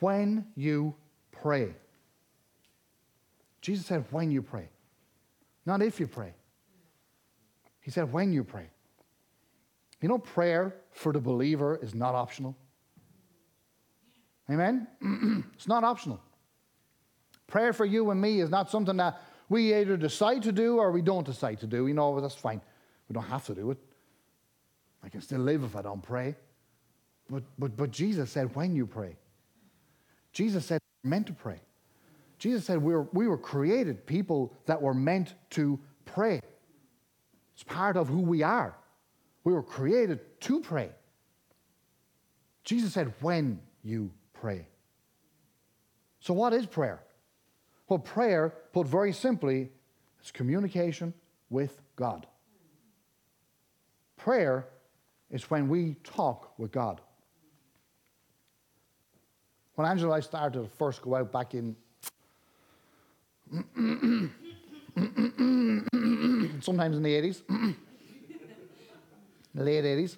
When 0.01 0.47
you 0.55 0.95
pray. 1.31 1.75
Jesus 3.61 3.87
said, 3.87 4.05
When 4.11 4.31
you 4.31 4.43
pray. 4.43 4.69
Not 5.67 5.83
if 5.83 6.01
you 6.01 6.07
pray. 6.07 6.35
He 7.81 7.91
said, 7.91 8.13
When 8.13 8.33
you 8.33 8.45
pray. 8.45 8.71
You 10.01 10.09
know, 10.09 10.19
prayer 10.19 10.77
for 10.93 11.13
the 11.13 11.21
believer 11.21 11.79
is 11.83 11.95
not 11.95 12.15
optional. 12.15 12.57
Amen? 14.51 14.87
it's 15.55 15.69
not 15.69 15.85
optional. 15.85 16.21
Prayer 17.49 17.73
for 17.73 17.85
you 17.85 18.11
and 18.11 18.21
me 18.21 18.41
is 18.41 18.51
not 18.51 18.71
something 18.71 18.97
that 18.99 19.21
we 19.49 19.75
either 19.75 19.97
decide 19.97 20.43
to 20.43 20.53
do 20.53 20.77
or 20.77 20.93
we 20.93 21.03
don't 21.03 21.27
decide 21.27 21.59
to 21.61 21.67
do. 21.67 21.87
You 21.87 21.95
know, 21.95 22.21
that's 22.21 22.35
fine. 22.35 22.61
We 23.09 23.15
don't 23.15 23.25
have 23.25 23.45
to 23.47 23.55
do 23.55 23.71
it. 23.71 23.79
I 25.03 25.09
can 25.09 25.23
still 25.23 25.41
live 25.41 25.65
if 25.65 25.75
I 25.75 25.83
don't 25.83 26.03
pray. 26.03 26.37
But, 27.31 27.43
but, 27.59 27.77
but 27.77 27.91
Jesus 27.91 28.31
said, 28.31 28.55
when 28.55 28.77
you 28.77 28.87
pray. 28.87 29.17
Jesus 30.33 30.67
said, 30.67 30.81
we're 31.03 31.11
meant 31.11 31.27
to 31.29 31.33
pray. 31.33 31.61
Jesus 32.39 32.65
said, 32.65 32.83
we 32.83 32.93
were, 32.93 33.09
we 33.13 33.27
were 33.27 33.39
created 33.39 34.07
people 34.07 34.53
that 34.67 34.81
were 34.81 34.95
meant 34.95 35.35
to 35.51 35.81
pray. 36.05 36.41
It's 37.55 37.65
part 37.65 37.97
of 37.97 38.09
who 38.09 38.21
we 38.21 38.43
are. 38.43 38.77
We 39.45 39.53
were 39.53 39.63
created 39.63 40.21
to 40.43 40.61
pray. 40.61 40.91
Jesus 42.65 42.93
said, 42.93 43.13
when 43.21 43.61
you 43.83 44.11
pray. 44.35 44.67
So, 46.21 46.35
what 46.35 46.53
is 46.53 46.67
prayer? 46.67 47.03
Well, 47.89 47.99
prayer, 47.99 48.55
put 48.73 48.87
very 48.87 49.13
simply, 49.13 49.71
is 50.23 50.31
communication 50.31 51.15
with 51.49 51.81
God. 51.97 52.27
Prayer 54.17 54.67
is 55.31 55.51
when 55.51 55.69
we 55.69 55.97
talk 56.05 56.59
with 56.59 56.71
God. 56.71 57.01
When 59.75 59.87
Angela 59.87 60.15
and 60.15 60.23
I 60.23 60.27
started 60.27 60.61
to 60.63 60.69
first 60.77 61.03
go 61.03 61.15
out 61.15 61.33
back 61.33 61.55
in 61.55 61.77
sometimes 66.61 66.97
in 66.97 67.03
the 67.03 67.15
80s, 67.15 67.43
the 69.55 69.63
late 69.65 69.85
80s, 69.85 70.17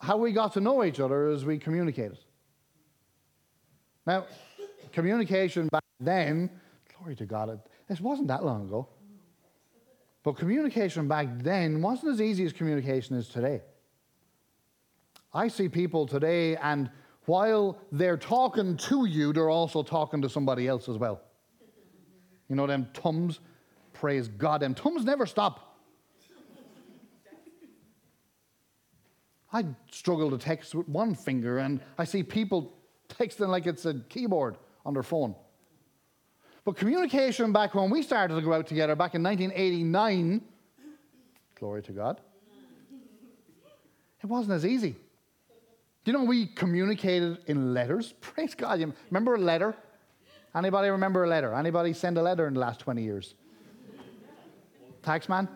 how 0.00 0.16
we 0.16 0.32
got 0.32 0.54
to 0.54 0.60
know 0.60 0.82
each 0.82 0.98
other 0.98 1.28
is 1.28 1.44
we 1.44 1.58
communicated. 1.58 2.18
Now, 4.04 4.24
communication 4.92 5.68
back 5.68 5.84
then, 6.00 6.50
glory 6.96 7.16
to 7.16 7.26
God, 7.26 7.50
it, 7.50 7.60
it 7.88 8.00
wasn't 8.00 8.28
that 8.28 8.44
long 8.44 8.66
ago. 8.66 8.88
But 10.22 10.36
communication 10.36 11.08
back 11.08 11.26
then 11.38 11.82
wasn't 11.82 12.12
as 12.12 12.20
easy 12.20 12.44
as 12.44 12.52
communication 12.52 13.16
is 13.16 13.28
today. 13.28 13.62
I 15.34 15.48
see 15.48 15.68
people 15.68 16.06
today 16.06 16.56
and 16.56 16.90
while 17.26 17.78
they're 17.92 18.16
talking 18.16 18.76
to 18.76 19.06
you, 19.06 19.32
they're 19.32 19.50
also 19.50 19.82
talking 19.82 20.22
to 20.22 20.28
somebody 20.28 20.66
else 20.66 20.88
as 20.88 20.98
well. 20.98 21.20
You 22.48 22.56
know, 22.56 22.66
them 22.66 22.88
tums, 22.92 23.40
praise 23.92 24.28
God, 24.28 24.60
them 24.60 24.74
tums 24.74 25.04
never 25.04 25.26
stop. 25.26 25.68
I 29.52 29.66
struggle 29.90 30.30
to 30.30 30.38
text 30.38 30.74
with 30.74 30.88
one 30.88 31.14
finger, 31.14 31.58
and 31.58 31.80
I 31.98 32.04
see 32.04 32.22
people 32.22 32.72
texting 33.08 33.48
like 33.48 33.66
it's 33.66 33.84
a 33.84 33.94
keyboard 34.08 34.56
on 34.84 34.94
their 34.94 35.02
phone. 35.02 35.34
But 36.64 36.76
communication 36.76 37.52
back 37.52 37.74
when 37.74 37.90
we 37.90 38.02
started 38.02 38.34
to 38.34 38.40
go 38.40 38.52
out 38.52 38.66
together 38.66 38.94
back 38.94 39.14
in 39.14 39.22
1989, 39.22 40.42
glory 41.58 41.82
to 41.82 41.92
God, 41.92 42.20
it 44.22 44.26
wasn't 44.26 44.52
as 44.52 44.64
easy. 44.64 44.96
You 46.04 46.12
know 46.12 46.24
we 46.24 46.46
communicated 46.46 47.38
in 47.46 47.74
letters? 47.74 48.12
Praise 48.20 48.54
God. 48.54 48.80
You 48.80 48.92
remember 49.10 49.34
a 49.34 49.38
letter? 49.38 49.74
Anybody 50.54 50.90
remember 50.90 51.24
a 51.24 51.28
letter? 51.28 51.54
Anybody 51.54 51.92
send 51.92 52.18
a 52.18 52.22
letter 52.22 52.46
in 52.46 52.54
the 52.54 52.60
last 52.60 52.80
20 52.80 53.02
years? 53.02 53.34
Taxman? 55.02 55.48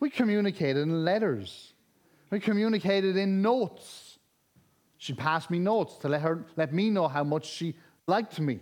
We 0.00 0.08
communicated 0.08 0.80
in 0.80 1.04
letters. 1.04 1.74
We 2.30 2.40
communicated 2.40 3.16
in 3.16 3.42
notes. 3.42 4.09
She 5.00 5.14
passed 5.14 5.50
me 5.50 5.58
notes 5.58 5.96
to 6.02 6.10
let 6.10 6.20
her 6.20 6.44
let 6.56 6.74
me 6.74 6.90
know 6.90 7.08
how 7.08 7.24
much 7.24 7.46
she 7.46 7.74
liked 8.06 8.38
me. 8.38 8.60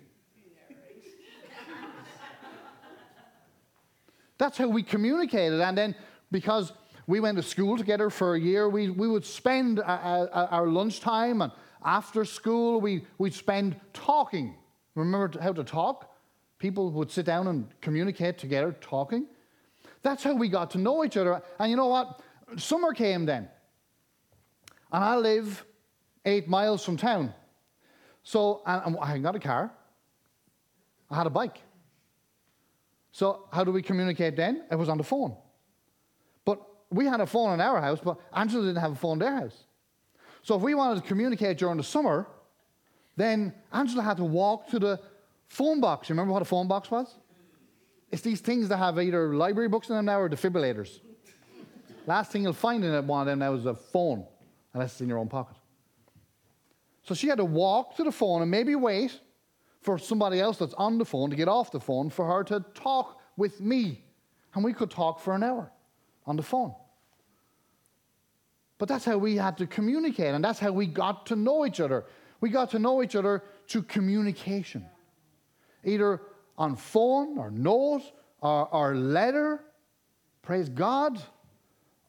That's 4.38 4.56
how 4.56 4.68
we 4.68 4.84
communicated. 4.84 5.60
And 5.60 5.76
then 5.76 5.96
because 6.30 6.72
we 7.08 7.18
went 7.18 7.38
to 7.38 7.42
school 7.42 7.76
together 7.76 8.08
for 8.08 8.36
a 8.36 8.40
year, 8.40 8.68
we, 8.68 8.88
we 8.88 9.08
would 9.08 9.26
spend 9.26 9.80
our, 9.80 10.30
our 10.30 10.68
lunchtime 10.68 11.42
and 11.42 11.50
after 11.84 12.24
school, 12.24 12.80
we, 12.80 13.04
we'd 13.18 13.34
spend 13.34 13.74
talking. 13.92 14.54
Remember 14.94 15.40
how 15.40 15.52
to 15.52 15.64
talk? 15.64 16.14
People 16.58 16.92
would 16.92 17.10
sit 17.10 17.26
down 17.26 17.48
and 17.48 17.66
communicate 17.80 18.38
together, 18.38 18.76
talking. 18.80 19.26
That's 20.02 20.22
how 20.22 20.34
we 20.34 20.48
got 20.48 20.70
to 20.72 20.78
know 20.78 21.04
each 21.04 21.16
other. 21.16 21.42
And 21.58 21.68
you 21.68 21.76
know 21.76 21.88
what? 21.88 22.20
Summer 22.58 22.92
came 22.92 23.26
then. 23.26 23.48
And 24.92 25.02
I 25.04 25.16
live 25.16 25.64
eight 26.24 26.48
miles 26.48 26.84
from 26.84 26.96
town. 26.96 27.32
So 28.22 28.62
I 28.66 29.18
got 29.18 29.36
a 29.36 29.40
car. 29.40 29.72
I 31.10 31.16
had 31.16 31.26
a 31.26 31.30
bike. 31.30 31.58
So 33.12 33.48
how 33.50 33.64
do 33.64 33.72
we 33.72 33.82
communicate 33.82 34.36
then? 34.36 34.64
It 34.70 34.76
was 34.76 34.88
on 34.88 34.98
the 34.98 35.04
phone. 35.04 35.36
But 36.44 36.60
we 36.90 37.06
had 37.06 37.20
a 37.20 37.26
phone 37.26 37.54
in 37.54 37.60
our 37.60 37.80
house, 37.80 38.00
but 38.02 38.18
Angela 38.32 38.66
didn't 38.66 38.80
have 38.80 38.92
a 38.92 38.96
phone 38.96 39.14
in 39.14 39.18
their 39.20 39.34
house. 39.34 39.64
So 40.42 40.54
if 40.56 40.62
we 40.62 40.74
wanted 40.74 41.02
to 41.02 41.08
communicate 41.08 41.58
during 41.58 41.78
the 41.78 41.82
summer, 41.82 42.26
then 43.16 43.54
Angela 43.72 44.02
had 44.02 44.18
to 44.18 44.24
walk 44.24 44.68
to 44.68 44.78
the 44.78 45.00
phone 45.48 45.80
box. 45.80 46.08
You 46.08 46.12
remember 46.12 46.32
what 46.32 46.42
a 46.42 46.46
phone 46.46 46.68
box 46.68 46.90
was? 46.90 47.16
It's 48.10 48.22
these 48.22 48.40
things 48.40 48.68
that 48.68 48.76
have 48.76 48.98
either 48.98 49.34
library 49.34 49.68
books 49.68 49.88
in 49.88 49.96
them 49.96 50.04
now 50.04 50.20
or 50.20 50.28
defibrillators. 50.28 51.00
Last 52.06 52.30
thing 52.30 52.42
you'll 52.42 52.52
find 52.52 52.84
in 52.84 53.06
one 53.06 53.20
of 53.22 53.26
them 53.26 53.40
now 53.40 53.54
is 53.54 53.66
a 53.66 53.74
phone, 53.74 54.26
unless 54.72 54.92
it's 54.92 55.00
in 55.00 55.08
your 55.08 55.18
own 55.18 55.28
pocket. 55.28 55.56
So 57.08 57.14
she 57.14 57.28
had 57.28 57.38
to 57.38 57.44
walk 57.46 57.96
to 57.96 58.04
the 58.04 58.12
phone 58.12 58.42
and 58.42 58.50
maybe 58.50 58.74
wait 58.74 59.18
for 59.80 59.98
somebody 59.98 60.40
else 60.40 60.58
that's 60.58 60.74
on 60.74 60.98
the 60.98 61.06
phone 61.06 61.30
to 61.30 61.36
get 61.36 61.48
off 61.48 61.70
the 61.70 61.80
phone 61.80 62.10
for 62.10 62.26
her 62.26 62.44
to 62.44 62.62
talk 62.74 63.18
with 63.38 63.62
me. 63.62 64.04
And 64.52 64.62
we 64.62 64.74
could 64.74 64.90
talk 64.90 65.18
for 65.18 65.34
an 65.34 65.42
hour 65.42 65.72
on 66.26 66.36
the 66.36 66.42
phone. 66.42 66.74
But 68.76 68.90
that's 68.90 69.06
how 69.06 69.16
we 69.16 69.36
had 69.36 69.56
to 69.56 69.66
communicate, 69.66 70.34
and 70.34 70.44
that's 70.44 70.58
how 70.58 70.70
we 70.70 70.84
got 70.84 71.24
to 71.26 71.36
know 71.36 71.64
each 71.64 71.80
other. 71.80 72.04
We 72.42 72.50
got 72.50 72.70
to 72.72 72.78
know 72.78 73.02
each 73.02 73.16
other 73.16 73.42
through 73.68 73.84
communication, 73.84 74.84
either 75.84 76.20
on 76.58 76.76
phone 76.76 77.38
or 77.38 77.50
note 77.50 78.02
or, 78.42 78.68
or 78.68 78.94
letter, 78.94 79.64
praise 80.42 80.68
God, 80.68 81.18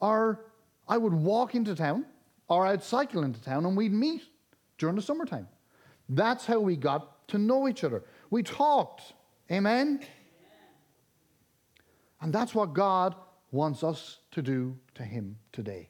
or 0.01 0.45
I 0.89 0.97
would 0.97 1.13
walk 1.13 1.55
into 1.55 1.73
town 1.73 2.05
or 2.49 2.65
I'd 2.65 2.83
cycle 2.83 3.23
into 3.23 3.41
town 3.41 3.65
and 3.65 3.77
we'd 3.77 3.93
meet 3.93 4.23
during 4.79 4.95
the 4.95 5.01
summertime. 5.01 5.47
That's 6.07 6.45
how 6.47 6.59
we 6.59 6.75
got 6.75 7.27
to 7.27 7.37
know 7.37 7.67
each 7.67 7.83
other. 7.83 8.03
We 8.31 8.41
talked. 8.41 9.13
Amen? 9.51 9.99
And 12.21 12.33
that's 12.33 12.55
what 12.55 12.73
God 12.73 13.15
wants 13.51 13.83
us 13.83 14.19
to 14.31 14.41
do 14.41 14.77
to 14.95 15.03
Him 15.03 15.37
today. 15.51 15.89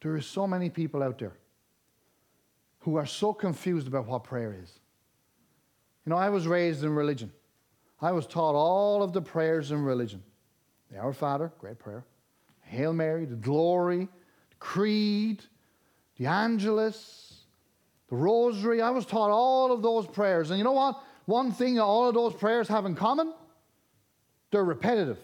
There 0.00 0.14
are 0.14 0.20
so 0.20 0.46
many 0.46 0.70
people 0.70 1.02
out 1.02 1.18
there 1.18 1.36
who 2.80 2.96
are 2.96 3.06
so 3.06 3.32
confused 3.32 3.86
about 3.86 4.06
what 4.06 4.24
prayer 4.24 4.56
is. 4.60 4.78
You 6.04 6.10
know, 6.10 6.16
I 6.16 6.30
was 6.30 6.46
raised 6.46 6.84
in 6.84 6.94
religion. 6.94 7.32
I 8.00 8.12
was 8.12 8.26
taught 8.26 8.54
all 8.54 9.02
of 9.02 9.12
the 9.12 9.22
prayers 9.22 9.70
in 9.70 9.82
religion 9.82 10.22
the 10.90 10.98
Our 10.98 11.12
Father, 11.12 11.52
great 11.58 11.78
prayer, 11.78 12.06
Hail 12.62 12.94
Mary, 12.94 13.26
the 13.26 13.36
Glory, 13.36 14.08
the 14.50 14.56
Creed, 14.58 15.44
the 16.18 16.26
Angelus, 16.26 17.44
the 18.08 18.16
Rosary. 18.16 18.82
I 18.82 18.90
was 18.90 19.06
taught 19.06 19.30
all 19.30 19.72
of 19.72 19.82
those 19.82 20.06
prayers. 20.06 20.50
And 20.50 20.58
you 20.58 20.64
know 20.64 20.72
what? 20.72 21.00
One 21.26 21.52
thing 21.52 21.78
all 21.78 22.08
of 22.08 22.14
those 22.14 22.34
prayers 22.34 22.68
have 22.68 22.84
in 22.86 22.94
common 22.94 23.32
they're 24.50 24.64
repetitive. 24.64 25.18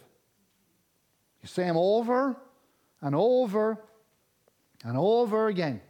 You 1.42 1.48
say 1.48 1.64
them 1.64 1.76
over 1.76 2.36
and 3.00 3.14
over 3.14 3.78
and 4.84 4.96
over 4.96 5.48
again. 5.48 5.80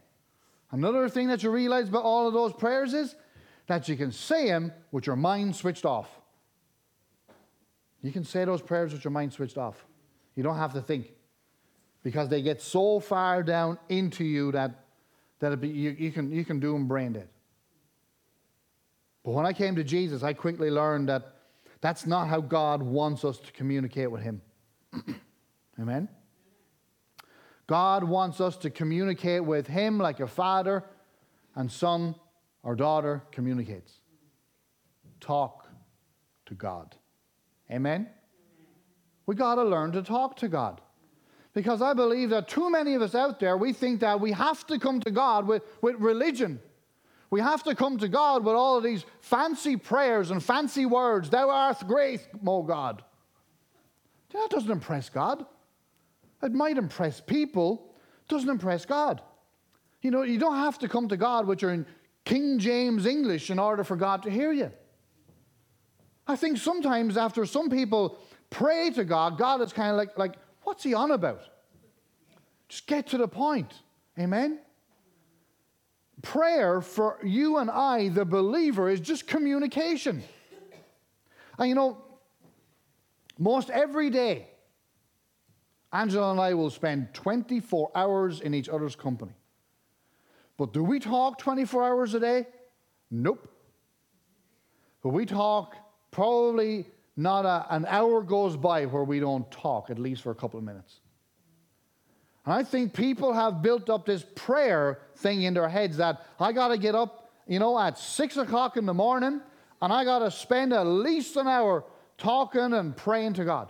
Another 0.71 1.09
thing 1.09 1.29
that 1.29 1.43
you 1.43 1.51
realize 1.51 1.89
about 1.89 2.05
all 2.05 2.29
of 2.29 2.35
those 2.35 2.53
prayers 2.53 2.95
is 2.95 3.15
that 3.67 3.89
you 3.89 3.97
can 3.97 4.13
say 4.13 4.47
them 4.47 4.73
with 4.93 5.07
your 5.07 5.17
mind 5.17 5.57
switched 5.57 5.85
off. 5.85 6.09
You 8.03 8.13
can 8.13 8.25
say 8.25 8.45
those 8.45 8.63
prayers 8.63 8.93
with 8.93 9.03
your 9.03 9.11
mind 9.11 9.33
switched 9.33 9.57
off. 9.57 9.85
You 10.37 10.43
don't 10.43 10.59
have 10.59 10.75
to 10.75 10.83
think 10.83 11.11
because 12.03 12.29
they 12.29 12.43
get 12.43 12.61
so 12.61 13.01
far 13.01 13.43
down 13.43 13.79
into 13.89 14.25
you 14.25 14.53
that, 14.53 14.84
that 15.45 15.61
be, 15.61 15.69
you, 15.69 15.97
you, 15.99 16.13
can, 16.13 16.33
you 16.33 16.45
can 16.45 16.61
do 16.61 16.73
them 16.73 16.89
brain 16.89 17.13
dead. 17.13 17.29
But 19.25 19.33
when 19.33 19.47
I 19.47 19.53
came 19.53 19.77
to 19.77 19.85
Jesus, 19.85 20.23
I 20.23 20.33
quickly 20.33 20.71
learned 20.71 21.09
that 21.09 21.35
that's 21.81 22.07
not 22.07 22.29
how 22.29 22.41
God 22.41 22.83
wants 22.83 23.25
us 23.25 23.39
to 23.39 23.53
communicate 23.53 24.11
with 24.11 24.23
Him. 24.23 24.43
Amen? 25.81 26.09
God 27.67 28.05
wants 28.05 28.41
us 28.41 28.57
to 28.59 28.71
communicate 28.71 29.45
with 29.45 29.67
Him 29.67 29.99
like 29.99 30.21
a 30.21 30.27
father 30.27 30.85
and 31.55 31.71
son 31.71 32.15
or 32.63 32.75
daughter 32.75 33.23
communicates. 33.31 33.93
Talk 35.21 35.67
to 36.47 36.55
God. 36.55 36.95
Amen? 37.71 38.09
We 39.27 39.35
got 39.35 39.55
to 39.55 39.65
learn 39.65 39.93
to 39.93 40.03
talk 40.03 40.37
to 40.37 40.49
God. 40.49 40.81
Because 41.55 41.81
I 41.81 41.95
believe 41.95 42.31
that 42.31 42.49
too 42.49 42.69
many 42.69 42.95
of 42.95 43.03
us 43.03 43.15
out 43.15 43.39
there, 43.39 43.57
we 43.57 43.73
think 43.73 44.01
that 44.01 44.21
we 44.21 44.33
have 44.33 44.67
to 44.67 44.79
come 44.79 45.01
to 45.01 45.11
God 45.11 45.47
with, 45.47 45.63
with 45.81 45.95
religion. 46.01 46.61
We 47.31 47.41
have 47.41 47.63
to 47.65 47.75
come 47.77 47.97
to 47.99 48.09
God 48.09 48.45
with 48.45 48.55
all 48.55 48.77
of 48.77 48.85
these 48.85 49.05
fancy 49.21 49.77
prayers 49.77 50.33
and 50.33 50.43
fancy 50.43 50.85
words. 50.85 51.31
Thou 51.31 51.49
art 51.49 51.87
great, 51.87 52.27
O 52.45 52.63
God. 52.63 53.03
That 54.33 54.51
doesn't 54.51 54.71
impress 54.71 55.09
God. 55.09 55.47
It 56.43 56.53
might 56.53 56.77
impress 56.77 57.21
people, 57.21 57.95
doesn't 58.29 58.49
impress 58.49 58.85
God. 58.85 59.23
You 60.03 60.11
know, 60.11 60.23
you 60.23 60.39
don't 60.39 60.57
have 60.57 60.79
to 60.81 60.89
come 60.89 61.09
to 61.09 61.17
God 61.17 61.47
with 61.47 61.63
your 61.63 61.87
King 62.25 62.59
James 62.59 63.07
English 63.07 63.51
in 63.51 63.59
order 63.59 63.85
for 63.85 63.97
God 63.97 64.25
to 64.25 64.31
hear 64.31 64.53
you. 64.53 64.73
I 66.27 66.37
think 66.37 66.59
sometimes 66.59 67.17
after 67.17 67.47
some 67.47 67.71
people 67.71 68.19
pray 68.51 68.91
to 68.91 69.05
God, 69.05 69.39
God 69.39 69.61
is 69.61 69.73
kind 69.73 69.91
of 69.91 69.97
like, 69.97 70.19
like, 70.19 70.35
what's 70.65 70.83
he 70.83 70.95
on 70.95 71.11
about? 71.11 71.43
Just 72.69 72.87
get 72.87 73.09
to 73.09 73.19
the 73.19 73.29
point. 73.29 73.73
Amen? 74.19 74.59
Prayer 76.23 76.81
for 76.81 77.19
you 77.23 77.59
and 77.59 77.71
I, 77.71 78.09
the 78.09 78.25
believer, 78.25 78.89
is 78.89 79.01
just 79.01 79.27
communication. 79.27 80.23
And 81.59 81.69
you 81.69 81.75
know, 81.75 81.99
most 83.39 83.71
every 83.71 84.11
day, 84.11 84.49
Angela 85.93 86.33
and 86.33 86.41
I 86.41 86.55
will 86.55 86.71
spend 86.71 87.15
24 87.15 87.93
hours 87.95 88.41
in 88.41 88.55
each 88.55 88.69
other's 88.69 88.97
company. 88.97 89.33
But 90.57 90.73
do 90.73 90.83
we 90.83 90.99
talk 90.99 91.39
24 91.39 91.85
hours 91.85 92.15
a 92.15 92.21
day? 92.21 92.47
Nope. 93.11 93.49
But 95.03 95.11
we 95.11 95.27
talk 95.27 95.77
probably 96.11 96.87
not 97.17 97.45
a, 97.45 97.67
an 97.75 97.87
hour 97.87 98.23
goes 98.23 98.57
by 98.57 98.87
where 98.87 99.05
we 99.05 99.21
don't 99.21 99.49
talk, 99.51 99.91
at 99.91 99.99
least 99.99 100.23
for 100.23 100.31
a 100.31 100.35
couple 100.35 100.59
of 100.59 100.65
minutes. 100.65 101.01
And 102.45 102.55
I 102.55 102.63
think 102.63 102.93
people 102.93 103.33
have 103.33 103.63
built 103.63 103.89
up 103.89 104.05
this 104.05 104.25
prayer 104.35 105.01
thing 105.17 105.43
in 105.43 105.55
their 105.55 105.69
heads 105.69 105.97
that 105.97 106.27
I 106.39 106.53
got 106.53 106.69
to 106.69 106.79
get 106.79 106.95
up, 106.95 107.31
you 107.47 107.59
know, 107.59 107.79
at 107.79 107.99
six 107.99 108.37
o'clock 108.37 108.77
in 108.77 108.85
the 108.85 108.95
morning 108.95 109.41
and 109.81 109.93
I 109.93 110.05
got 110.05 110.21
to 110.21 110.31
spend 110.31 110.73
at 110.73 110.87
least 110.87 111.37
an 111.37 111.47
hour 111.47 111.85
talking 112.19 112.73
and 112.73 112.97
praying 112.97 113.35
to 113.35 113.45
God. 113.45 113.69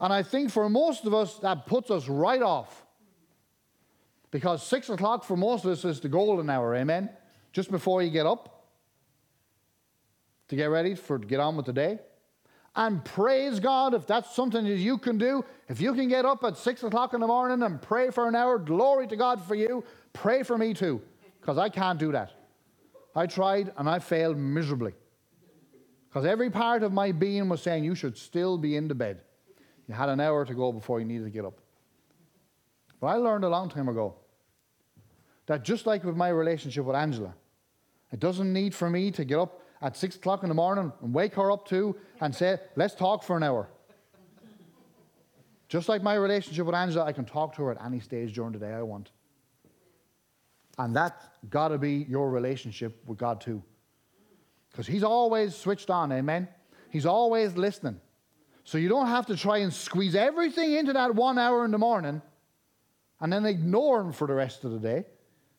And 0.00 0.12
I 0.12 0.22
think 0.22 0.50
for 0.50 0.68
most 0.68 1.06
of 1.06 1.14
us, 1.14 1.38
that 1.38 1.66
puts 1.66 1.90
us 1.90 2.08
right 2.08 2.42
off. 2.42 2.84
Because 4.30 4.62
six 4.62 4.88
o'clock 4.90 5.24
for 5.24 5.36
most 5.36 5.64
of 5.64 5.70
us 5.70 5.84
is 5.84 6.00
the 6.00 6.08
golden 6.08 6.50
hour, 6.50 6.74
amen? 6.74 7.10
Just 7.52 7.70
before 7.70 8.02
you 8.02 8.10
get 8.10 8.26
up 8.26 8.64
to 10.48 10.56
get 10.56 10.66
ready 10.66 10.94
for 10.94 11.18
to 11.18 11.26
get 11.26 11.40
on 11.40 11.56
with 11.56 11.66
the 11.66 11.72
day. 11.72 12.00
And 12.76 13.04
praise 13.04 13.60
God 13.60 13.94
if 13.94 14.06
that's 14.06 14.34
something 14.34 14.64
that 14.64 14.78
you 14.78 14.98
can 14.98 15.16
do. 15.16 15.44
If 15.68 15.80
you 15.80 15.94
can 15.94 16.08
get 16.08 16.24
up 16.24 16.42
at 16.42 16.56
six 16.56 16.82
o'clock 16.82 17.14
in 17.14 17.20
the 17.20 17.26
morning 17.26 17.62
and 17.62 17.80
pray 17.80 18.10
for 18.10 18.26
an 18.26 18.34
hour, 18.34 18.58
glory 18.58 19.06
to 19.06 19.16
God 19.16 19.42
for 19.42 19.54
you. 19.54 19.84
Pray 20.12 20.42
for 20.42 20.58
me 20.58 20.74
too, 20.74 21.00
because 21.40 21.56
I 21.56 21.68
can't 21.68 21.98
do 21.98 22.10
that. 22.12 22.32
I 23.14 23.26
tried 23.26 23.72
and 23.76 23.88
I 23.88 24.00
failed 24.00 24.36
miserably. 24.36 24.92
Because 26.08 26.26
every 26.26 26.50
part 26.50 26.82
of 26.82 26.92
my 26.92 27.12
being 27.12 27.48
was 27.48 27.62
saying, 27.62 27.84
You 27.84 27.94
should 27.94 28.16
still 28.16 28.58
be 28.58 28.76
in 28.76 28.88
the 28.88 28.94
bed. 28.94 29.20
You 29.86 29.94
had 29.94 30.08
an 30.08 30.20
hour 30.20 30.44
to 30.44 30.54
go 30.54 30.72
before 30.72 30.98
you 30.98 31.06
needed 31.06 31.24
to 31.24 31.30
get 31.30 31.44
up. 31.44 31.60
But 33.00 33.08
I 33.08 33.16
learned 33.16 33.44
a 33.44 33.48
long 33.48 33.68
time 33.68 33.88
ago 33.88 34.14
that 35.46 35.62
just 35.62 35.86
like 35.86 36.04
with 36.04 36.16
my 36.16 36.28
relationship 36.28 36.84
with 36.84 36.96
Angela, 36.96 37.34
it 38.12 38.20
doesn't 38.20 38.52
need 38.52 38.74
for 38.74 38.88
me 38.88 39.10
to 39.10 39.24
get 39.24 39.38
up 39.38 39.60
at 39.84 39.98
six 39.98 40.16
o'clock 40.16 40.42
in 40.42 40.48
the 40.48 40.54
morning 40.54 40.90
and 41.02 41.14
wake 41.14 41.34
her 41.34 41.52
up 41.52 41.68
too 41.68 41.94
and 42.22 42.34
say, 42.34 42.56
let's 42.74 42.94
talk 42.94 43.22
for 43.22 43.36
an 43.36 43.42
hour. 43.42 43.68
Just 45.68 45.90
like 45.90 46.02
my 46.02 46.14
relationship 46.14 46.64
with 46.64 46.74
Angela, 46.74 47.04
I 47.04 47.12
can 47.12 47.26
talk 47.26 47.54
to 47.56 47.62
her 47.64 47.70
at 47.70 47.84
any 47.84 48.00
stage 48.00 48.32
during 48.32 48.52
the 48.52 48.58
day 48.58 48.72
I 48.72 48.80
want. 48.80 49.10
And 50.78 50.96
that's 50.96 51.22
got 51.50 51.68
to 51.68 51.78
be 51.78 52.06
your 52.08 52.30
relationship 52.30 52.98
with 53.06 53.18
God 53.18 53.42
too. 53.42 53.62
Because 54.70 54.86
He's 54.86 55.04
always 55.04 55.54
switched 55.54 55.90
on, 55.90 56.10
amen? 56.12 56.48
He's 56.90 57.06
always 57.06 57.54
listening. 57.54 58.00
So 58.64 58.78
you 58.78 58.88
don't 58.88 59.08
have 59.08 59.26
to 59.26 59.36
try 59.36 59.58
and 59.58 59.72
squeeze 59.72 60.14
everything 60.14 60.72
into 60.72 60.94
that 60.94 61.14
one 61.14 61.38
hour 61.38 61.62
in 61.66 61.70
the 61.70 61.78
morning 61.78 62.22
and 63.20 63.30
then 63.30 63.44
ignore 63.44 64.00
Him 64.00 64.12
for 64.12 64.26
the 64.26 64.34
rest 64.34 64.64
of 64.64 64.72
the 64.72 64.78
day. 64.78 65.04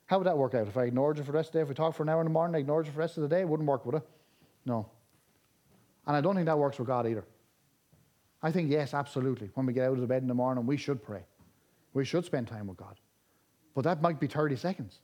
How 0.07 0.17
would 0.17 0.27
that 0.27 0.37
work 0.37 0.55
out? 0.55 0.67
If 0.67 0.77
I 0.77 0.83
ignored 0.83 1.17
you 1.17 1.23
for 1.23 1.31
the 1.31 1.37
rest 1.37 1.49
of 1.49 1.53
the 1.53 1.59
day, 1.59 1.63
if 1.63 1.69
we 1.69 1.75
talked 1.75 1.97
for 1.97 2.03
an 2.03 2.09
hour 2.09 2.21
in 2.21 2.27
the 2.27 2.33
morning, 2.33 2.55
I 2.55 2.59
ignored 2.59 2.85
you 2.85 2.91
for 2.91 2.97
the 2.97 3.01
rest 3.01 3.17
of 3.17 3.23
the 3.23 3.29
day, 3.29 3.41
it 3.41 3.47
wouldn't 3.47 3.67
work, 3.67 3.85
would 3.85 3.95
it? 3.95 4.07
No. 4.65 4.89
And 6.07 6.15
I 6.15 6.21
don't 6.21 6.35
think 6.35 6.45
that 6.45 6.57
works 6.57 6.77
with 6.77 6.87
God 6.87 7.07
either. 7.07 7.25
I 8.41 8.51
think, 8.51 8.69
yes, 8.69 8.93
absolutely. 8.93 9.49
When 9.55 9.65
we 9.65 9.73
get 9.73 9.85
out 9.85 9.93
of 9.93 10.01
the 10.01 10.07
bed 10.07 10.21
in 10.21 10.27
the 10.27 10.33
morning, 10.33 10.65
we 10.65 10.77
should 10.77 11.03
pray. 11.03 11.23
We 11.93 12.05
should 12.05 12.25
spend 12.25 12.47
time 12.47 12.67
with 12.67 12.77
God. 12.77 12.99
But 13.73 13.83
that 13.85 14.01
might 14.01 14.19
be 14.19 14.27
30 14.27 14.55
seconds. 14.55 14.99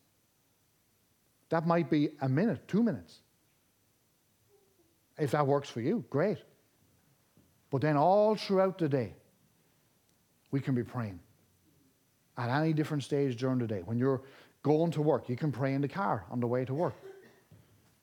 That 1.49 1.65
might 1.67 1.89
be 1.89 2.09
a 2.21 2.29
minute, 2.29 2.67
two 2.67 2.83
minutes. 2.83 3.19
If 5.17 5.31
that 5.31 5.45
works 5.45 5.69
for 5.69 5.81
you, 5.81 6.05
great. 6.09 6.37
But 7.69 7.81
then 7.81 7.97
all 7.97 8.35
throughout 8.35 8.77
the 8.77 8.87
day, 8.87 9.13
we 10.51 10.59
can 10.59 10.75
be 10.75 10.83
praying. 10.83 11.19
At 12.37 12.49
any 12.49 12.73
different 12.73 13.03
stage 13.03 13.37
during 13.37 13.59
the 13.59 13.67
day. 13.67 13.81
When 13.83 13.97
you're 13.97 14.21
going 14.63 14.91
to 14.91 15.01
work, 15.01 15.29
you 15.29 15.35
can 15.35 15.51
pray 15.51 15.73
in 15.73 15.81
the 15.81 15.87
car 15.87 16.25
on 16.29 16.39
the 16.39 16.47
way 16.47 16.65
to 16.65 16.73
work. 16.73 16.93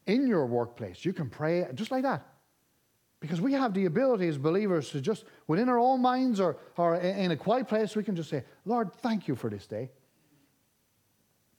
In 0.08 0.26
your 0.26 0.46
workplace, 0.46 1.04
you 1.04 1.12
can 1.12 1.28
pray 1.28 1.66
just 1.74 1.90
like 1.90 2.02
that. 2.02 2.26
Because 3.20 3.40
we 3.40 3.52
have 3.52 3.74
the 3.74 3.84
ability 3.84 4.26
as 4.26 4.38
believers 4.38 4.90
to 4.90 5.00
just, 5.00 5.24
within 5.46 5.68
our 5.68 5.78
own 5.78 6.00
minds 6.00 6.40
or, 6.40 6.56
or 6.76 6.96
in 6.96 7.30
a 7.30 7.36
quiet 7.36 7.68
place, 7.68 7.94
we 7.94 8.02
can 8.02 8.16
just 8.16 8.30
say, 8.30 8.42
Lord, 8.64 8.92
thank 8.94 9.28
you 9.28 9.36
for 9.36 9.50
this 9.50 9.66
day. 9.66 9.90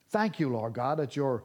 Thank 0.10 0.40
you, 0.40 0.50
Lord 0.50 0.74
God, 0.74 0.98
that 0.98 1.16
you're 1.16 1.44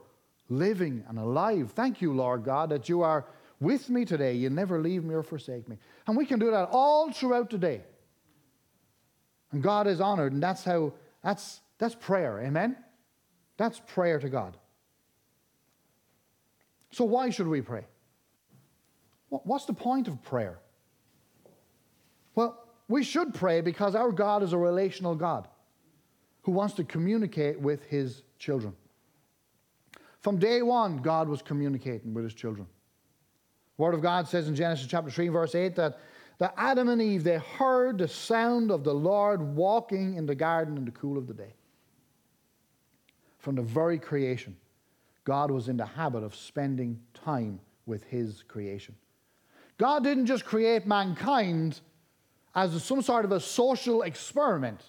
living 0.49 1.03
and 1.07 1.19
alive. 1.19 1.73
Thank 1.75 2.01
you, 2.01 2.11
Lord 2.11 2.43
God, 2.43 2.69
that 2.69 2.89
you 2.89 3.03
are 3.03 3.25
with 3.59 3.89
me 3.89 4.03
today. 4.03 4.33
You 4.33 4.49
never 4.49 4.81
leave 4.81 5.03
me 5.03 5.13
or 5.13 5.21
forsake 5.21 5.69
me. 5.69 5.77
And 6.07 6.17
we 6.17 6.25
can 6.25 6.39
do 6.39 6.49
that 6.49 6.69
all 6.71 7.11
throughout 7.11 7.51
the 7.51 7.59
day. 7.59 7.83
And 9.51 9.61
God 9.61 9.85
is 9.85 10.01
honored, 10.01 10.33
and 10.33 10.41
that's 10.41 10.63
how, 10.63 10.93
that's, 11.23 11.61
that's 11.77 11.93
prayer. 11.93 12.39
Amen? 12.39 12.75
That's 13.57 13.79
prayer 13.85 14.19
to 14.19 14.29
God. 14.29 14.57
So, 16.95 17.03
why 17.03 17.29
should 17.29 17.49
we 17.49 17.59
pray? 17.59 17.83
What's 19.27 19.65
the 19.65 19.73
point 19.73 20.07
of 20.07 20.23
prayer? 20.23 20.59
Well, 22.35 22.57
we 22.87 23.03
should 23.03 23.33
pray 23.33 23.59
because 23.59 23.95
our 23.95 24.13
God 24.13 24.43
is 24.43 24.53
a 24.53 24.57
relational 24.57 25.13
God 25.13 25.49
who 26.43 26.53
wants 26.53 26.73
to 26.75 26.85
communicate 26.85 27.59
with 27.59 27.83
his 27.83 28.23
children. 28.39 28.73
From 30.21 30.37
day 30.37 30.61
one, 30.61 30.99
God 30.99 31.27
was 31.27 31.41
communicating 31.41 32.13
with 32.13 32.23
his 32.23 32.33
children. 32.33 32.65
Word 33.77 33.93
of 33.93 34.01
God 34.01 34.29
says 34.29 34.47
in 34.47 34.55
Genesis 34.55 34.87
chapter 34.87 35.11
3, 35.11 35.27
verse 35.27 35.53
8, 35.53 35.75
that, 35.75 35.99
that 36.37 36.53
Adam 36.55 36.87
and 36.87 37.01
Eve, 37.01 37.25
they 37.25 37.39
heard 37.39 37.97
the 37.97 38.07
sound 38.07 38.71
of 38.71 38.85
the 38.85 38.93
Lord 38.93 39.41
walking 39.41 40.15
in 40.15 40.25
the 40.25 40.35
garden 40.35 40.77
in 40.77 40.85
the 40.85 40.91
cool 40.91 41.17
of 41.17 41.27
the 41.27 41.33
day. 41.33 41.55
From 43.39 43.55
the 43.55 43.63
very 43.63 43.99
creation, 43.99 44.55
God 45.25 45.51
was 45.51 45.67
in 45.67 45.77
the 45.77 45.85
habit 45.85 46.23
of 46.23 46.35
spending 46.35 47.01
time 47.13 47.59
with 47.85 48.03
his 48.03 48.43
creation. 48.47 48.95
God 49.77 50.03
didn't 50.03 50.27
just 50.27 50.45
create 50.45 50.87
mankind 50.87 51.81
as 52.53 52.81
some 52.83 53.01
sort 53.01 53.25
of 53.25 53.31
a 53.31 53.39
social 53.39 54.03
experiment 54.03 54.81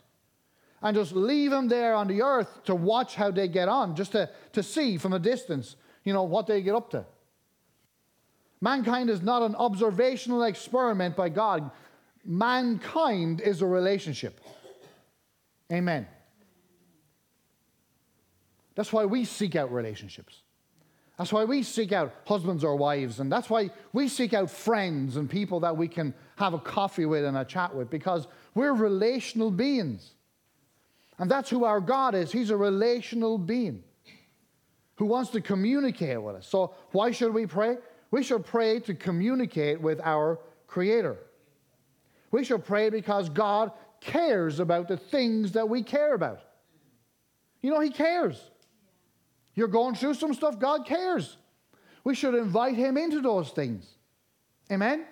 and 0.82 0.96
just 0.96 1.12
leave 1.12 1.50
them 1.50 1.68
there 1.68 1.94
on 1.94 2.06
the 2.06 2.22
earth 2.22 2.62
to 2.64 2.74
watch 2.74 3.16
how 3.16 3.30
they 3.30 3.48
get 3.48 3.68
on, 3.68 3.96
just 3.96 4.12
to, 4.12 4.30
to 4.52 4.62
see 4.62 4.98
from 4.98 5.12
a 5.12 5.18
distance, 5.18 5.74
you 6.04 6.12
know, 6.12 6.22
what 6.22 6.46
they 6.46 6.62
get 6.62 6.74
up 6.74 6.90
to. 6.90 7.04
Mankind 8.60 9.10
is 9.10 9.22
not 9.22 9.42
an 9.42 9.54
observational 9.54 10.44
experiment 10.44 11.16
by 11.16 11.28
God. 11.28 11.70
Mankind 12.24 13.40
is 13.40 13.62
a 13.62 13.66
relationship. 13.66 14.40
Amen. 15.72 16.06
That's 18.76 18.92
why 18.92 19.06
we 19.06 19.24
seek 19.24 19.56
out 19.56 19.72
relationships. 19.72 20.42
That's 21.18 21.32
why 21.32 21.44
we 21.44 21.62
seek 21.62 21.92
out 21.92 22.14
husbands 22.26 22.62
or 22.62 22.76
wives, 22.76 23.20
and 23.20 23.32
that's 23.32 23.48
why 23.48 23.70
we 23.94 24.06
seek 24.06 24.34
out 24.34 24.50
friends 24.50 25.16
and 25.16 25.28
people 25.28 25.60
that 25.60 25.76
we 25.76 25.88
can 25.88 26.12
have 26.36 26.52
a 26.52 26.58
coffee 26.58 27.06
with 27.06 27.24
and 27.24 27.38
a 27.38 27.44
chat 27.44 27.74
with, 27.74 27.88
because 27.88 28.28
we're 28.54 28.74
relational 28.74 29.50
beings. 29.50 30.12
And 31.18 31.30
that's 31.30 31.48
who 31.48 31.64
our 31.64 31.80
God 31.80 32.14
is. 32.14 32.30
He's 32.30 32.50
a 32.50 32.56
relational 32.56 33.38
being 33.38 33.82
who 34.96 35.06
wants 35.06 35.30
to 35.30 35.40
communicate 35.40 36.22
with 36.22 36.36
us. 36.36 36.46
So, 36.46 36.74
why 36.92 37.10
should 37.10 37.32
we 37.32 37.46
pray? 37.46 37.78
We 38.10 38.22
should 38.22 38.44
pray 38.44 38.80
to 38.80 38.94
communicate 38.94 39.80
with 39.80 40.00
our 40.02 40.38
Creator. 40.66 41.16
We 42.30 42.44
should 42.44 42.64
pray 42.66 42.90
because 42.90 43.30
God 43.30 43.72
cares 44.00 44.60
about 44.60 44.88
the 44.88 44.98
things 44.98 45.52
that 45.52 45.66
we 45.66 45.82
care 45.82 46.12
about. 46.12 46.40
You 47.62 47.70
know, 47.70 47.80
He 47.80 47.90
cares. 47.90 48.50
You're 49.56 49.68
going 49.68 49.94
through 49.94 50.14
some 50.14 50.34
stuff, 50.34 50.58
God 50.58 50.86
cares. 50.86 51.38
We 52.04 52.14
should 52.14 52.34
invite 52.34 52.76
Him 52.76 52.96
into 52.96 53.20
those 53.20 53.50
things. 53.50 53.84
Amen? 54.70 55.04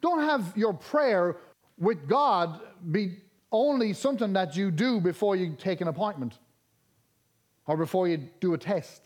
Don't 0.00 0.20
have 0.20 0.52
your 0.56 0.74
prayer 0.74 1.36
with 1.78 2.08
God 2.08 2.60
be 2.90 3.18
only 3.52 3.92
something 3.92 4.32
that 4.32 4.56
you 4.56 4.70
do 4.70 5.00
before 5.00 5.36
you 5.36 5.54
take 5.56 5.80
an 5.80 5.88
appointment 5.88 6.38
or 7.66 7.76
before 7.76 8.08
you 8.08 8.28
do 8.40 8.54
a 8.54 8.58
test 8.58 9.02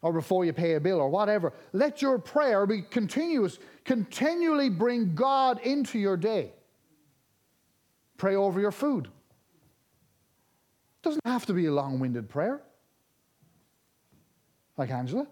or 0.00 0.12
before 0.12 0.44
you 0.44 0.52
pay 0.52 0.74
a 0.74 0.80
bill 0.80 0.98
or 0.98 1.08
whatever. 1.08 1.52
Let 1.72 2.00
your 2.00 2.18
prayer 2.18 2.64
be 2.64 2.82
continuous. 2.82 3.58
Continually 3.84 4.70
bring 4.70 5.14
God 5.14 5.60
into 5.60 5.98
your 5.98 6.16
day. 6.16 6.52
Pray 8.16 8.36
over 8.36 8.60
your 8.60 8.72
food. 8.72 9.08
Doesn't 11.06 11.24
have 11.24 11.46
to 11.46 11.52
be 11.52 11.66
a 11.66 11.72
long 11.72 12.00
winded 12.00 12.28
prayer. 12.28 12.60
Like 14.76 14.90
Angela. 14.90 15.28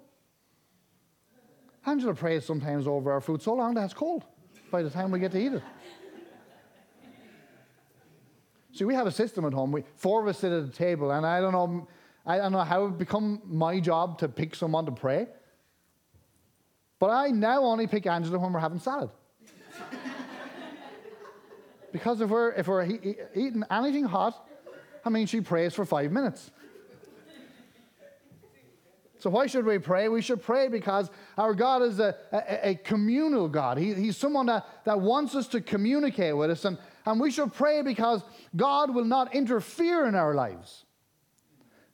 Angela 1.85 2.15
prays 2.15 2.45
sometimes 2.45 2.87
over 2.87 3.11
our 3.11 3.21
food 3.21 3.43
so 3.43 3.55
long 3.55 3.75
that 3.75 3.87
it's 3.87 3.93
cold 3.93 4.25
by 4.71 4.85
the 4.85 4.89
time 4.89 5.11
we 5.11 5.19
get 5.19 5.33
to 5.33 5.41
eat 5.41 5.53
it. 5.53 5.63
See, 8.73 8.85
we 8.85 8.95
have 8.95 9.09
a 9.09 9.11
system 9.11 9.45
at 9.47 9.53
home. 9.53 9.73
We, 9.73 9.83
four 9.97 10.23
of 10.23 10.29
us 10.29 10.39
sit 10.39 10.53
at 10.53 10.63
a 10.63 10.69
table, 10.69 11.11
and 11.11 11.27
I 11.27 11.41
don't 11.41 11.51
know, 11.51 11.89
I 12.25 12.37
don't 12.37 12.53
know 12.53 12.61
how 12.61 12.87
it 12.87 12.97
become 12.97 13.43
my 13.45 13.81
job 13.81 14.21
to 14.21 14.29
pick 14.29 14.55
someone 14.55 14.87
to 14.87 14.93
pray. 14.93 15.27
But 17.01 17.11
I 17.11 17.31
now 17.31 17.65
only 17.65 17.89
pick 17.89 18.07
Angela 18.07 18.39
when 18.39 18.53
we're 18.53 18.61
having 18.61 18.79
salad. 18.79 19.11
because 21.93 22.21
if 22.21 22.31
we're, 22.31 22.53
if 22.53 22.69
we're 22.69 22.85
he, 22.85 23.17
eating 23.35 23.65
anything 23.73 24.05
hot, 24.05 24.47
I 25.05 25.11
mean, 25.11 25.27
she 25.27 25.40
prays 25.40 25.75
for 25.75 25.85
five 25.85 26.11
minutes. 26.12 26.51
So, 29.25 29.31
why 29.31 29.47
should 29.47 29.64
we 29.64 29.79
pray? 29.79 30.11
We 30.11 30.21
should 30.21 30.43
pray 30.43 30.69
because 30.69 31.11
our 31.38 31.55
God 31.55 31.81
is 31.81 31.99
a, 31.99 32.14
a, 32.31 32.69
a 32.71 32.75
communal 32.75 33.49
God. 33.49 33.79
He, 33.79 33.95
he's 33.95 34.19
someone 34.19 34.45
that, 34.47 34.67
that 34.85 35.01
wants 35.01 35.35
us 35.35 35.49
to 35.49 35.62
communicate 35.62 36.37
with 36.37 36.51
us. 36.51 36.67
And, 36.67 36.77
and 37.07 37.19
we 37.19 37.31
should 37.31 37.55
pray 37.55 37.81
because 37.81 38.23
God 38.55 38.95
will 38.95 39.07
not 39.07 39.35
interfere 39.35 40.05
in 40.05 40.14
our 40.14 40.35
lives. 40.35 40.85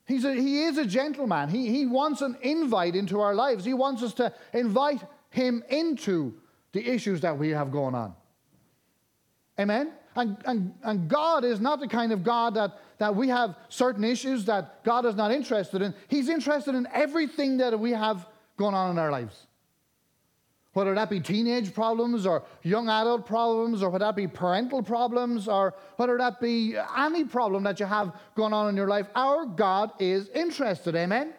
He's 0.05 0.25
a, 0.25 0.33
he 0.33 0.63
is 0.63 0.77
a 0.77 0.85
gentleman. 0.85 1.47
He, 1.47 1.69
he 1.69 1.85
wants 1.85 2.21
an 2.21 2.35
invite 2.41 2.97
into 2.97 3.21
our 3.21 3.33
lives. 3.33 3.63
He 3.63 3.73
wants 3.73 4.03
us 4.03 4.13
to 4.15 4.33
invite 4.51 5.01
him 5.29 5.63
into 5.69 6.33
the 6.73 6.85
issues 6.85 7.21
that 7.21 7.37
we 7.37 7.51
have 7.51 7.71
going 7.71 7.95
on. 7.95 8.13
Amen? 9.57 9.93
And, 10.17 10.37
and, 10.43 10.73
and 10.83 11.07
God 11.07 11.45
is 11.45 11.61
not 11.61 11.79
the 11.79 11.87
kind 11.87 12.11
of 12.11 12.23
God 12.23 12.55
that, 12.55 12.77
that 13.01 13.15
we 13.15 13.29
have 13.29 13.55
certain 13.67 14.03
issues 14.03 14.45
that 14.45 14.83
God 14.83 15.07
is 15.07 15.15
not 15.15 15.31
interested 15.31 15.81
in. 15.81 15.95
He's 16.07 16.29
interested 16.29 16.75
in 16.75 16.87
everything 16.93 17.57
that 17.57 17.79
we 17.79 17.89
have 17.91 18.27
going 18.57 18.75
on 18.75 18.91
in 18.91 18.99
our 18.99 19.09
lives 19.09 19.47
whether 20.73 20.95
that 20.95 21.09
be 21.09 21.19
teenage 21.19 21.73
problems 21.73 22.25
or 22.25 22.43
young 22.63 22.87
adult 22.87 23.25
problems 23.25 23.83
or 23.83 23.89
whether 23.89 24.05
that 24.05 24.15
be 24.15 24.27
parental 24.27 24.81
problems 24.81 25.47
or 25.47 25.73
whether 25.97 26.17
that 26.17 26.39
be 26.39 26.77
any 26.97 27.25
problem 27.25 27.63
that 27.63 27.79
you 27.79 27.85
have 27.85 28.15
going 28.35 28.53
on 28.53 28.69
in 28.69 28.77
your 28.77 28.87
life, 28.87 29.07
our 29.13 29.45
God 29.45 29.91
is 29.99 30.29
interested. 30.29 30.95
Amen? 30.95 31.33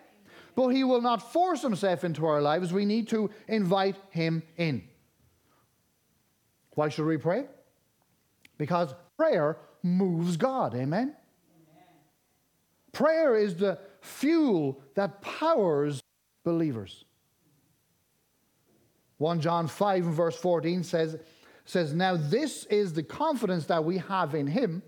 But 0.55 0.69
He 0.69 0.85
will 0.85 1.01
not 1.01 1.33
force 1.33 1.63
Himself 1.63 2.05
into 2.05 2.27
our 2.27 2.43
lives. 2.43 2.75
We 2.75 2.85
need 2.85 3.09
to 3.09 3.31
invite 3.49 3.97
Him 4.11 4.43
in. 4.59 4.85
Why 6.75 6.91
should 6.91 7.07
we 7.07 7.17
pray? 7.17 7.47
Because 8.59 8.95
prayer 9.17 9.57
moves 9.83 10.37
God. 10.37 10.75
Amen? 10.75 11.17
Prayer 12.93 13.37
is 13.37 13.57
the 13.57 13.79
fuel 14.01 14.81
that 14.95 15.23
powers 15.23 16.01
believers. 16.45 17.05
1 19.19 19.41
John 19.41 19.69
5 19.69 20.07
and 20.07 20.15
verse 20.15 20.37
14 20.37 20.83
says, 20.85 21.17
says, 21.65 21.95
Now 21.95 22.17
this 22.17 22.65
is 22.67 22.93
the 22.93 23.03
confidence 23.03 23.67
that 23.67 23.85
we 23.85 23.99
have 23.99 24.35
in 24.35 24.47
him, 24.47 24.83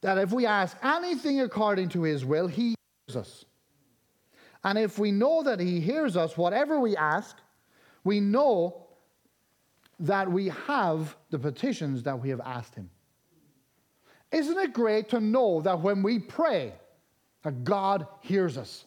that 0.00 0.18
if 0.18 0.32
we 0.32 0.46
ask 0.46 0.76
anything 0.82 1.40
according 1.40 1.88
to 1.90 2.02
his 2.02 2.24
will, 2.24 2.46
he 2.46 2.74
hears 3.06 3.16
us. 3.16 3.44
And 4.64 4.78
if 4.78 4.98
we 4.98 5.12
know 5.12 5.42
that 5.42 5.60
he 5.60 5.80
hears 5.80 6.16
us, 6.16 6.36
whatever 6.36 6.80
we 6.80 6.96
ask, 6.96 7.36
we 8.04 8.20
know 8.20 8.86
that 10.00 10.30
we 10.30 10.48
have 10.66 11.16
the 11.30 11.38
petitions 11.38 12.02
that 12.04 12.20
we 12.20 12.28
have 12.28 12.40
asked 12.40 12.74
him. 12.74 12.90
Isn't 14.32 14.58
it 14.58 14.72
great 14.72 15.08
to 15.10 15.20
know 15.20 15.60
that 15.62 15.80
when 15.80 16.02
we 16.02 16.18
pray, 16.18 16.72
that 17.46 17.62
God 17.62 18.08
hears 18.22 18.58
us? 18.58 18.86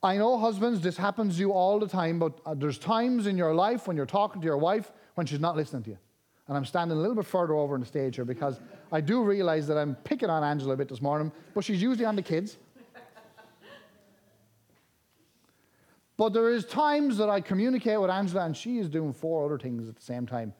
I 0.00 0.16
know, 0.16 0.38
husbands, 0.38 0.80
this 0.80 0.96
happens 0.96 1.34
to 1.34 1.40
you 1.40 1.52
all 1.52 1.80
the 1.80 1.88
time, 1.88 2.20
but 2.20 2.38
uh, 2.46 2.54
there's 2.54 2.78
times 2.78 3.26
in 3.26 3.36
your 3.36 3.52
life 3.52 3.88
when 3.88 3.96
you're 3.96 4.06
talking 4.06 4.40
to 4.40 4.46
your 4.46 4.58
wife 4.58 4.92
when 5.16 5.26
she's 5.26 5.40
not 5.40 5.56
listening 5.56 5.82
to 5.82 5.90
you. 5.90 5.98
And 6.46 6.56
I'm 6.56 6.64
standing 6.64 6.96
a 6.96 7.00
little 7.00 7.16
bit 7.16 7.26
further 7.26 7.54
over 7.54 7.74
on 7.74 7.80
the 7.80 7.86
stage 7.86 8.14
here 8.14 8.24
because 8.24 8.60
I 8.92 9.00
do 9.00 9.24
realize 9.24 9.66
that 9.66 9.76
I'm 9.76 9.96
picking 9.96 10.30
on 10.30 10.44
Angela 10.44 10.74
a 10.74 10.76
bit 10.76 10.88
this 10.88 11.02
morning, 11.02 11.32
but 11.52 11.64
she's 11.64 11.82
usually 11.82 12.04
on 12.04 12.14
the 12.14 12.22
kids. 12.22 12.56
but 16.16 16.32
there 16.32 16.52
is 16.52 16.64
times 16.64 17.18
that 17.18 17.28
I 17.28 17.40
communicate 17.40 18.00
with 18.00 18.10
Angela 18.10 18.44
and 18.44 18.56
she 18.56 18.78
is 18.78 18.88
doing 18.88 19.12
four 19.12 19.46
other 19.46 19.58
things 19.58 19.88
at 19.88 19.96
the 19.96 20.02
same 20.02 20.26
time. 20.28 20.54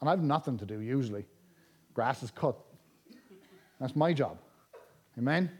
And 0.00 0.08
I've 0.08 0.22
nothing 0.22 0.56
to 0.56 0.64
do 0.64 0.80
usually. 0.80 1.26
Grass 1.92 2.22
is 2.22 2.30
cut. 2.30 2.56
That's 3.80 3.96
my 3.96 4.12
job. 4.12 4.38
Amen? 5.18 5.50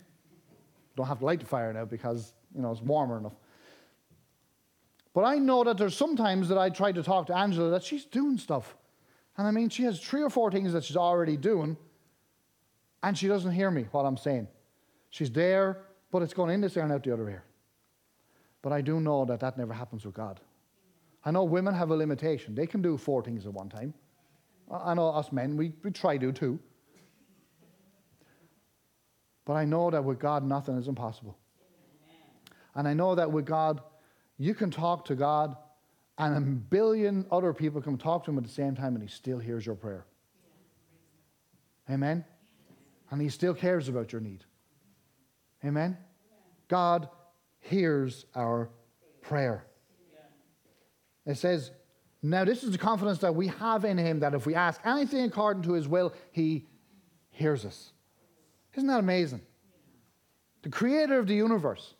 Don't 0.96 1.06
have 1.06 1.20
to 1.20 1.24
light 1.24 1.40
the 1.40 1.46
fire 1.46 1.72
now 1.72 1.84
because, 1.84 2.34
you 2.54 2.60
know, 2.60 2.70
it's 2.70 2.82
warmer 2.82 3.18
enough. 3.18 3.34
But 5.12 5.22
I 5.22 5.36
know 5.36 5.64
that 5.64 5.78
there's 5.78 5.96
sometimes 5.96 6.48
that 6.48 6.58
I 6.58 6.70
try 6.70 6.92
to 6.92 7.02
talk 7.02 7.26
to 7.28 7.36
Angela 7.36 7.70
that 7.70 7.82
she's 7.82 8.04
doing 8.04 8.38
stuff. 8.38 8.76
And 9.36 9.46
I 9.46 9.50
mean, 9.50 9.68
she 9.68 9.84
has 9.84 9.98
three 9.98 10.22
or 10.22 10.30
four 10.30 10.50
things 10.50 10.72
that 10.72 10.84
she's 10.84 10.96
already 10.96 11.36
doing, 11.36 11.76
and 13.02 13.16
she 13.16 13.26
doesn't 13.26 13.52
hear 13.52 13.70
me 13.70 13.86
what 13.90 14.02
I'm 14.02 14.16
saying. 14.16 14.48
She's 15.08 15.30
there, 15.30 15.78
but 16.12 16.22
it's 16.22 16.34
going 16.34 16.50
in 16.50 16.60
this 16.60 16.76
ear 16.76 16.84
and 16.84 16.92
out 16.92 17.02
the 17.02 17.12
other 17.12 17.28
ear. 17.28 17.44
But 18.62 18.72
I 18.72 18.82
do 18.82 19.00
know 19.00 19.24
that 19.24 19.40
that 19.40 19.56
never 19.56 19.72
happens 19.72 20.04
with 20.04 20.14
God. 20.14 20.40
I 21.24 21.30
know 21.30 21.44
women 21.44 21.74
have 21.74 21.90
a 21.90 21.96
limitation. 21.96 22.54
They 22.54 22.66
can 22.66 22.82
do 22.82 22.96
four 22.96 23.22
things 23.22 23.46
at 23.46 23.52
one 23.52 23.68
time. 23.68 23.94
I 24.70 24.94
know 24.94 25.08
us 25.08 25.32
men, 25.32 25.56
we, 25.56 25.72
we 25.82 25.90
try 25.90 26.16
to 26.16 26.26
do 26.26 26.32
too. 26.32 26.60
But 29.44 29.54
I 29.54 29.64
know 29.64 29.90
that 29.90 30.04
with 30.04 30.18
God, 30.18 30.44
nothing 30.44 30.76
is 30.76 30.88
impossible. 30.88 31.36
And 32.74 32.86
I 32.86 32.94
know 32.94 33.14
that 33.14 33.30
with 33.30 33.46
God, 33.46 33.80
you 34.38 34.54
can 34.54 34.70
talk 34.70 35.04
to 35.06 35.14
God, 35.14 35.56
and 36.18 36.36
a 36.36 36.40
billion 36.40 37.26
other 37.30 37.52
people 37.52 37.80
can 37.80 37.98
talk 37.98 38.24
to 38.24 38.30
Him 38.30 38.38
at 38.38 38.44
the 38.44 38.50
same 38.50 38.76
time, 38.76 38.94
and 38.94 39.02
He 39.02 39.08
still 39.08 39.38
hears 39.38 39.66
your 39.66 39.74
prayer. 39.74 40.06
Amen? 41.90 42.24
And 43.10 43.20
He 43.20 43.28
still 43.28 43.54
cares 43.54 43.88
about 43.88 44.12
your 44.12 44.20
need. 44.20 44.44
Amen? 45.64 45.96
God 46.68 47.08
hears 47.58 48.26
our 48.34 48.70
prayer. 49.20 49.66
It 51.26 51.36
says, 51.36 51.70
now, 52.22 52.44
this 52.44 52.62
is 52.62 52.70
the 52.70 52.78
confidence 52.78 53.18
that 53.20 53.34
we 53.34 53.46
have 53.48 53.84
in 53.84 53.96
Him 53.96 54.20
that 54.20 54.34
if 54.34 54.44
we 54.44 54.54
ask 54.54 54.80
anything 54.84 55.24
according 55.24 55.62
to 55.64 55.72
His 55.72 55.88
will, 55.88 56.12
He 56.32 56.66
hears 57.30 57.64
us. 57.64 57.92
Isn't 58.74 58.88
that 58.88 59.00
amazing? 59.00 59.42
The 60.62 60.68
creator 60.68 61.18
of 61.18 61.26
the 61.26 61.34
universe, 61.34 61.94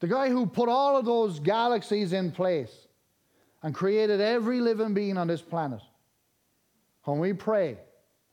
the 0.00 0.08
guy 0.08 0.28
who 0.30 0.46
put 0.46 0.68
all 0.68 0.96
of 0.96 1.04
those 1.04 1.40
galaxies 1.40 2.12
in 2.12 2.30
place 2.30 2.72
and 3.62 3.74
created 3.74 4.20
every 4.20 4.60
living 4.60 4.94
being 4.94 5.16
on 5.16 5.26
this 5.26 5.42
planet, 5.42 5.80
when 7.04 7.18
we 7.18 7.32
pray 7.32 7.78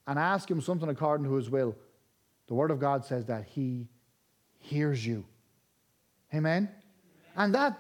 and 0.08 0.20
ask 0.20 0.50
Him 0.50 0.62
something 0.62 0.90
according 0.90 1.26
to 1.26 1.34
His 1.36 1.50
will, 1.50 1.76
the 2.48 2.54
Word 2.54 2.72
of 2.72 2.80
God 2.80 3.06
says 3.06 3.26
that 3.26 3.46
He 3.46 3.88
hears 4.60 5.06
you. 5.06 5.26
Amen? 6.34 6.70
And 7.36 7.54
that, 7.56 7.80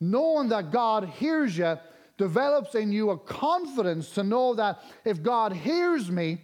knowing 0.00 0.48
that 0.50 0.70
God 0.70 1.04
hears 1.04 1.56
you, 1.56 1.78
develops 2.18 2.74
in 2.74 2.92
you 2.92 3.10
a 3.10 3.18
confidence 3.18 4.10
to 4.10 4.22
know 4.22 4.54
that 4.54 4.80
if 5.04 5.22
God 5.22 5.52
hears 5.52 6.10
me, 6.10 6.40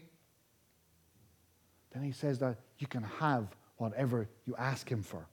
then 1.98 2.04
he 2.04 2.12
says 2.12 2.38
that 2.38 2.58
you 2.78 2.87
can 2.87 3.02
have 3.02 3.48
whatever 3.76 4.28
you 4.46 4.54
ask 4.56 4.90
him 4.90 5.02
for. 5.02 5.26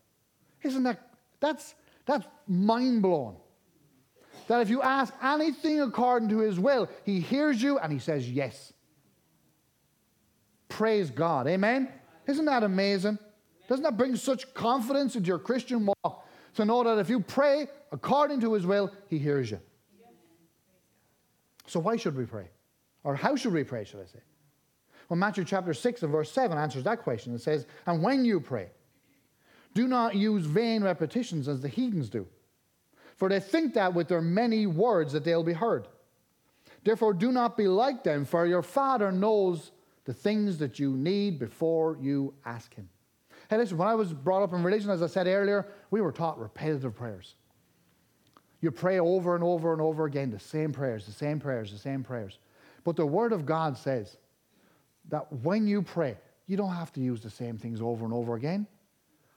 Isn't 0.63 0.83
that 0.83 1.11
that's 1.39 1.75
that's 2.05 2.25
mind 2.47 3.03
blowing? 3.03 3.35
That 4.47 4.61
if 4.61 4.69
you 4.69 4.81
ask 4.81 5.13
anything 5.23 5.81
according 5.81 6.29
to 6.29 6.39
his 6.39 6.59
will, 6.59 6.89
he 7.03 7.19
hears 7.19 7.61
you 7.61 7.77
and 7.77 7.91
he 7.91 7.99
says 7.99 8.29
yes. 8.29 8.73
Praise 10.67 11.09
God. 11.09 11.47
Amen. 11.47 11.87
Isn't 12.27 12.45
that 12.45 12.63
amazing? 12.63 13.19
Doesn't 13.69 13.83
that 13.83 13.97
bring 13.97 14.15
such 14.15 14.51
confidence 14.53 15.15
into 15.15 15.27
your 15.27 15.39
Christian 15.39 15.85
walk 15.85 16.27
to 16.55 16.65
know 16.65 16.83
that 16.83 16.99
if 16.99 17.09
you 17.09 17.19
pray 17.19 17.67
according 17.91 18.41
to 18.41 18.53
his 18.53 18.65
will, 18.65 18.91
he 19.07 19.19
hears 19.19 19.51
you? 19.51 19.59
So, 21.67 21.79
why 21.79 21.95
should 21.95 22.17
we 22.17 22.25
pray? 22.25 22.49
Or 23.03 23.15
how 23.15 23.35
should 23.35 23.53
we 23.53 23.63
pray, 23.63 23.83
should 23.85 24.01
I 24.01 24.05
say? 24.05 24.19
Well, 25.09 25.17
Matthew 25.17 25.43
chapter 25.43 25.73
6 25.73 26.03
and 26.03 26.11
verse 26.11 26.31
7 26.31 26.57
answers 26.57 26.83
that 26.83 27.03
question. 27.03 27.35
It 27.35 27.41
says, 27.41 27.67
And 27.85 28.01
when 28.01 28.25
you 28.25 28.39
pray, 28.39 28.69
do 29.73 29.87
not 29.87 30.15
use 30.15 30.45
vain 30.45 30.83
repetitions 30.83 31.47
as 31.47 31.61
the 31.61 31.67
heathens 31.67 32.09
do, 32.09 32.27
for 33.15 33.29
they 33.29 33.39
think 33.39 33.73
that 33.75 33.93
with 33.93 34.07
their 34.07 34.21
many 34.21 34.65
words 34.65 35.13
that 35.13 35.23
they'll 35.23 35.43
be 35.43 35.53
heard. 35.53 35.87
Therefore, 36.83 37.13
do 37.13 37.31
not 37.31 37.57
be 37.57 37.67
like 37.67 38.03
them, 38.03 38.25
for 38.25 38.45
your 38.45 38.61
Father 38.61 39.11
knows 39.11 39.71
the 40.05 40.13
things 40.13 40.57
that 40.59 40.79
you 40.79 40.91
need 40.91 41.39
before 41.39 41.97
you 41.99 42.33
ask 42.45 42.73
Him. 42.73 42.89
Hey, 43.49 43.57
listen, 43.57 43.77
when 43.77 43.87
I 43.87 43.95
was 43.95 44.13
brought 44.13 44.43
up 44.43 44.53
in 44.53 44.63
religion, 44.63 44.89
as 44.89 45.03
I 45.03 45.07
said 45.07 45.27
earlier, 45.27 45.67
we 45.91 46.01
were 46.01 46.11
taught 46.11 46.39
repetitive 46.39 46.95
prayers. 46.95 47.35
You 48.61 48.71
pray 48.71 48.99
over 48.99 49.35
and 49.35 49.43
over 49.43 49.73
and 49.73 49.81
over 49.81 50.05
again 50.05 50.31
the 50.31 50.39
same 50.39 50.71
prayers, 50.71 51.05
the 51.05 51.11
same 51.11 51.39
prayers, 51.39 51.71
the 51.71 51.77
same 51.77 52.03
prayers. 52.03 52.39
But 52.83 52.95
the 52.95 53.05
Word 53.05 53.33
of 53.33 53.45
God 53.45 53.77
says 53.77 54.17
that 55.09 55.31
when 55.43 55.67
you 55.67 55.81
pray, 55.81 56.17
you 56.47 56.57
don't 56.57 56.73
have 56.73 56.93
to 56.93 57.01
use 57.01 57.21
the 57.21 57.29
same 57.29 57.57
things 57.57 57.81
over 57.81 58.05
and 58.05 58.13
over 58.13 58.35
again. 58.35 58.67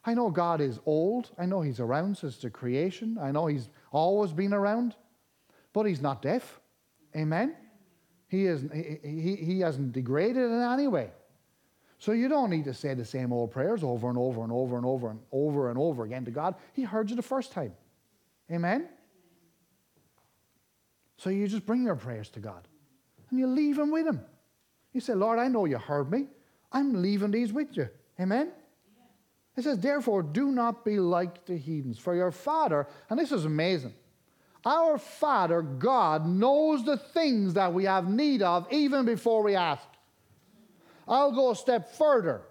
I 0.04 0.14
know 0.14 0.30
God 0.30 0.60
is 0.60 0.78
old. 0.86 1.30
I 1.38 1.46
know 1.46 1.60
He's 1.60 1.80
around 1.80 2.16
since 2.16 2.38
the 2.38 2.50
creation. 2.50 3.18
I 3.20 3.30
know 3.30 3.46
He's 3.46 3.68
always 3.92 4.32
been 4.32 4.54
around, 4.54 4.94
but 5.72 5.84
He's 5.84 6.00
not 6.00 6.22
deaf. 6.22 6.60
Amen? 7.16 7.54
He, 8.28 8.46
is, 8.46 8.64
he, 9.02 9.36
he, 9.36 9.60
hasn't 9.60 9.92
degraded 9.92 10.36
in 10.36 10.60
any 10.60 10.86
way. 10.86 11.10
So 11.98 12.12
you 12.12 12.28
don't 12.28 12.50
need 12.50 12.64
to 12.64 12.74
say 12.74 12.92
the 12.94 13.04
same 13.04 13.32
old 13.32 13.50
prayers 13.50 13.82
over 13.82 14.08
and 14.08 14.18
over 14.18 14.42
and 14.42 14.52
over 14.52 14.76
and 14.76 14.84
over 14.84 15.10
and 15.10 15.20
over 15.32 15.70
and 15.70 15.78
over 15.78 16.04
again 16.04 16.26
to 16.26 16.30
God. 16.30 16.54
He 16.74 16.82
heard 16.82 17.08
you 17.08 17.16
the 17.16 17.22
first 17.22 17.52
time. 17.52 17.72
Amen? 18.52 18.88
So 21.16 21.30
you 21.30 21.48
just 21.48 21.66
bring 21.66 21.82
your 21.82 21.96
prayers 21.96 22.28
to 22.30 22.40
God 22.40 22.68
and 23.30 23.38
you 23.38 23.46
leave 23.46 23.76
them 23.76 23.90
with 23.90 24.06
Him. 24.06 24.20
You 24.92 25.00
say, 25.00 25.14
Lord, 25.14 25.38
I 25.38 25.48
know 25.48 25.64
you 25.64 25.78
heard 25.78 26.10
me. 26.10 26.26
I'm 26.72 27.02
leaving 27.02 27.30
these 27.30 27.52
with 27.52 27.76
you. 27.76 27.88
Amen? 28.20 28.50
It 29.56 29.64
says, 29.64 29.78
therefore, 29.78 30.22
do 30.22 30.50
not 30.52 30.84
be 30.84 31.00
like 31.00 31.44
the 31.44 31.56
heathens, 31.56 31.98
for 31.98 32.14
your 32.14 32.30
Father, 32.30 32.86
and 33.10 33.18
this 33.18 33.32
is 33.32 33.44
amazing. 33.44 33.94
Our 34.64 34.98
Father, 34.98 35.62
God, 35.62 36.26
knows 36.26 36.84
the 36.84 36.96
things 36.96 37.54
that 37.54 37.72
we 37.72 37.84
have 37.84 38.08
need 38.08 38.42
of 38.42 38.66
even 38.72 39.04
before 39.04 39.42
we 39.42 39.56
ask. 39.56 39.82
I'll 41.06 41.32
go 41.32 41.50
a 41.50 41.56
step 41.56 41.92
further. 41.94 42.42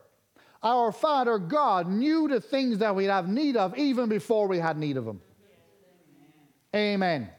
Our 0.63 0.91
Father, 0.91 1.37
God, 1.37 1.87
knew 1.87 2.27
the 2.27 2.41
things 2.41 2.79
that 2.79 2.95
we 2.95 3.05
have 3.05 3.29
need 3.29 3.55
of 3.55 3.77
even 3.77 4.09
before 4.09 4.47
we 4.47 4.57
had 4.57 4.77
need 4.77 4.97
of 4.97 5.05
them. 5.05 5.21
Amen. 6.75 7.21
Amen. 7.21 7.29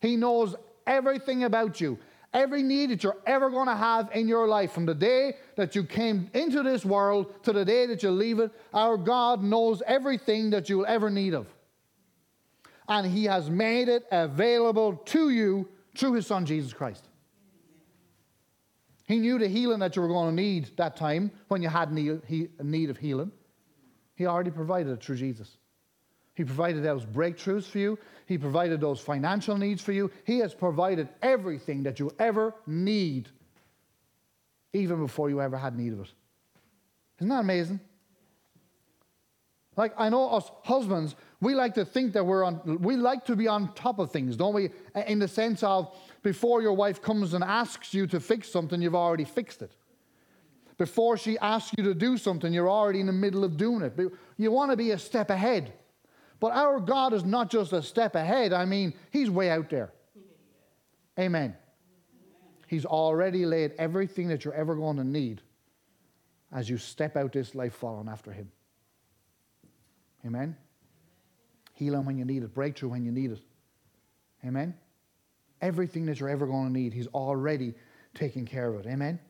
He 0.00 0.16
knows 0.16 0.54
everything 0.86 1.44
about 1.44 1.80
you, 1.80 1.98
every 2.36 2.62
need 2.62 2.90
that 2.90 3.02
you're 3.02 3.16
ever 3.26 3.50
going 3.50 3.66
to 3.66 3.74
have 3.74 4.10
in 4.12 4.28
your 4.28 4.46
life 4.46 4.70
from 4.70 4.84
the 4.84 4.94
day 4.94 5.34
that 5.56 5.74
you 5.74 5.82
came 5.82 6.30
into 6.34 6.62
this 6.62 6.84
world 6.84 7.42
to 7.42 7.52
the 7.52 7.64
day 7.64 7.86
that 7.86 8.02
you 8.02 8.10
leave 8.10 8.38
it. 8.38 8.52
Our 8.74 8.98
God 8.98 9.42
knows 9.42 9.82
everything 9.86 10.50
that 10.50 10.68
you'll 10.68 10.86
ever 10.86 11.10
need 11.10 11.32
of. 11.34 11.46
And 12.88 13.06
He 13.06 13.24
has 13.24 13.50
made 13.50 13.88
it 13.88 14.04
available 14.12 14.96
to 15.06 15.30
you 15.30 15.68
through 15.96 16.12
His 16.12 16.26
Son, 16.26 16.44
Jesus 16.44 16.72
Christ. 16.72 17.08
He 19.08 19.18
knew 19.18 19.38
the 19.38 19.48
healing 19.48 19.78
that 19.78 19.96
you 19.96 20.02
were 20.02 20.08
going 20.08 20.36
to 20.36 20.42
need 20.42 20.70
that 20.76 20.96
time 20.96 21.30
when 21.48 21.62
you 21.62 21.68
had 21.68 21.92
need 21.92 22.90
of 22.90 22.98
healing. 22.98 23.32
He 24.14 24.26
already 24.26 24.50
provided 24.50 24.92
it 24.92 25.02
through 25.02 25.16
Jesus. 25.16 25.56
He 26.36 26.44
provided 26.44 26.84
those 26.84 27.04
breakthroughs 27.04 27.64
for 27.64 27.78
you. 27.78 27.98
He 28.26 28.38
provided 28.38 28.80
those 28.80 29.00
financial 29.00 29.56
needs 29.56 29.82
for 29.82 29.92
you. 29.92 30.10
He 30.24 30.38
has 30.40 30.54
provided 30.54 31.08
everything 31.22 31.82
that 31.84 31.98
you 31.98 32.12
ever 32.18 32.54
need, 32.66 33.30
even 34.72 35.00
before 35.00 35.30
you 35.30 35.40
ever 35.40 35.56
had 35.56 35.76
need 35.76 35.94
of 35.94 36.00
it. 36.00 36.12
Isn't 37.18 37.30
that 37.30 37.40
amazing? 37.40 37.80
Like, 39.76 39.94
I 39.98 40.10
know 40.10 40.28
us 40.28 40.50
husbands, 40.62 41.16
we 41.40 41.54
like 41.54 41.74
to 41.74 41.84
think 41.84 42.12
that 42.12 42.24
we're 42.24 42.44
on, 42.44 42.78
we 42.80 42.96
like 42.96 43.24
to 43.26 43.36
be 43.36 43.48
on 43.48 43.72
top 43.74 43.98
of 43.98 44.10
things, 44.10 44.36
don't 44.36 44.54
we? 44.54 44.70
In 45.06 45.18
the 45.18 45.28
sense 45.28 45.62
of 45.62 45.94
before 46.22 46.60
your 46.62 46.72
wife 46.74 47.00
comes 47.00 47.34
and 47.34 47.42
asks 47.42 47.92
you 47.92 48.06
to 48.08 48.20
fix 48.20 48.50
something, 48.50 48.80
you've 48.80 48.94
already 48.94 49.24
fixed 49.24 49.62
it. 49.62 49.72
Before 50.76 51.16
she 51.16 51.38
asks 51.38 51.72
you 51.78 51.84
to 51.84 51.94
do 51.94 52.18
something, 52.18 52.52
you're 52.52 52.68
already 52.68 53.00
in 53.00 53.06
the 53.06 53.12
middle 53.12 53.44
of 53.44 53.56
doing 53.56 53.82
it. 53.82 53.98
You 54.36 54.50
want 54.50 54.70
to 54.70 54.76
be 54.76 54.90
a 54.90 54.98
step 54.98 55.30
ahead. 55.30 55.72
But 56.38 56.52
our 56.52 56.80
God 56.80 57.12
is 57.12 57.24
not 57.24 57.50
just 57.50 57.72
a 57.72 57.82
step 57.82 58.14
ahead, 58.14 58.52
I 58.52 58.64
mean, 58.64 58.94
He's 59.10 59.30
way 59.30 59.50
out 59.50 59.70
there. 59.70 59.92
Amen. 61.18 61.56
He's 62.66 62.84
already 62.84 63.46
laid 63.46 63.72
everything 63.78 64.28
that 64.28 64.44
you're 64.44 64.54
ever 64.54 64.74
going 64.74 64.96
to 64.96 65.04
need 65.04 65.40
as 66.52 66.68
you 66.68 66.78
step 66.78 67.16
out 67.16 67.32
this 67.32 67.54
life 67.54 67.74
following 67.74 68.08
after 68.08 68.32
Him. 68.32 68.50
Amen. 70.24 70.56
Healing 71.72 72.04
when 72.04 72.18
you 72.18 72.24
need 72.24 72.42
it, 72.42 72.52
breakthrough 72.54 72.90
when 72.90 73.04
you 73.04 73.12
need 73.12 73.32
it. 73.32 73.40
Amen. 74.44 74.74
Everything 75.60 76.06
that 76.06 76.20
you're 76.20 76.28
ever 76.28 76.46
going 76.46 76.66
to 76.66 76.72
need, 76.72 76.92
He's 76.92 77.06
already 77.08 77.74
taken 78.14 78.44
care 78.44 78.68
of 78.68 78.84
it. 78.84 78.88
Amen. 78.88 79.20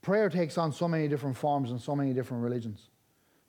Prayer 0.00 0.30
takes 0.30 0.56
on 0.56 0.72
so 0.72 0.88
many 0.88 1.08
different 1.08 1.36
forms 1.36 1.70
in 1.70 1.78
so 1.78 1.94
many 1.94 2.12
different 2.12 2.42
religions. 2.42 2.88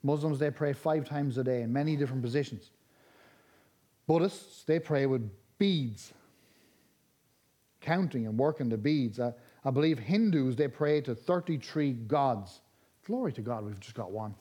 Muslims, 0.02 0.38
they 0.38 0.50
pray 0.50 0.72
five 0.72 1.08
times 1.08 1.36
a 1.38 1.44
day 1.44 1.62
in 1.62 1.72
many 1.72 1.96
different 1.96 2.22
positions. 2.22 2.70
Buddhists, 4.06 4.64
they 4.64 4.78
pray 4.78 5.06
with 5.06 5.30
beads, 5.58 6.12
counting 7.80 8.26
and 8.26 8.38
working 8.38 8.68
the 8.68 8.78
beads. 8.78 9.20
I, 9.20 9.32
I 9.64 9.70
believe 9.70 9.98
Hindus, 9.98 10.56
they 10.56 10.68
pray 10.68 11.00
to 11.02 11.14
33 11.14 11.92
gods. 11.92 12.60
Glory 13.06 13.32
to 13.34 13.42
God, 13.42 13.64
we've 13.64 13.80
just 13.80 13.94
got 13.94 14.10
one. 14.10 14.34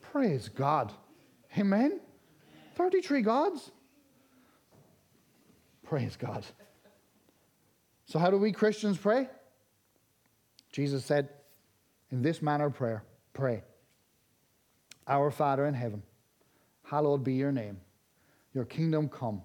Praise 0.00 0.48
God. 0.48 0.92
Amen? 1.56 2.00
33 2.74 3.22
gods? 3.22 3.70
Praise 5.84 6.16
God. 6.16 6.44
So, 8.06 8.18
how 8.18 8.30
do 8.30 8.36
we 8.36 8.52
Christians 8.52 8.98
pray? 8.98 9.28
Jesus 10.70 11.04
said, 11.04 11.28
In 12.10 12.22
this 12.22 12.42
manner, 12.42 12.70
prayer, 12.70 13.04
pray. 13.32 13.62
Our 15.06 15.30
Father 15.30 15.66
in 15.66 15.74
heaven, 15.74 16.02
hallowed 16.84 17.24
be 17.24 17.34
your 17.34 17.52
name. 17.52 17.80
Your 18.54 18.64
kingdom 18.64 19.08
come. 19.08 19.42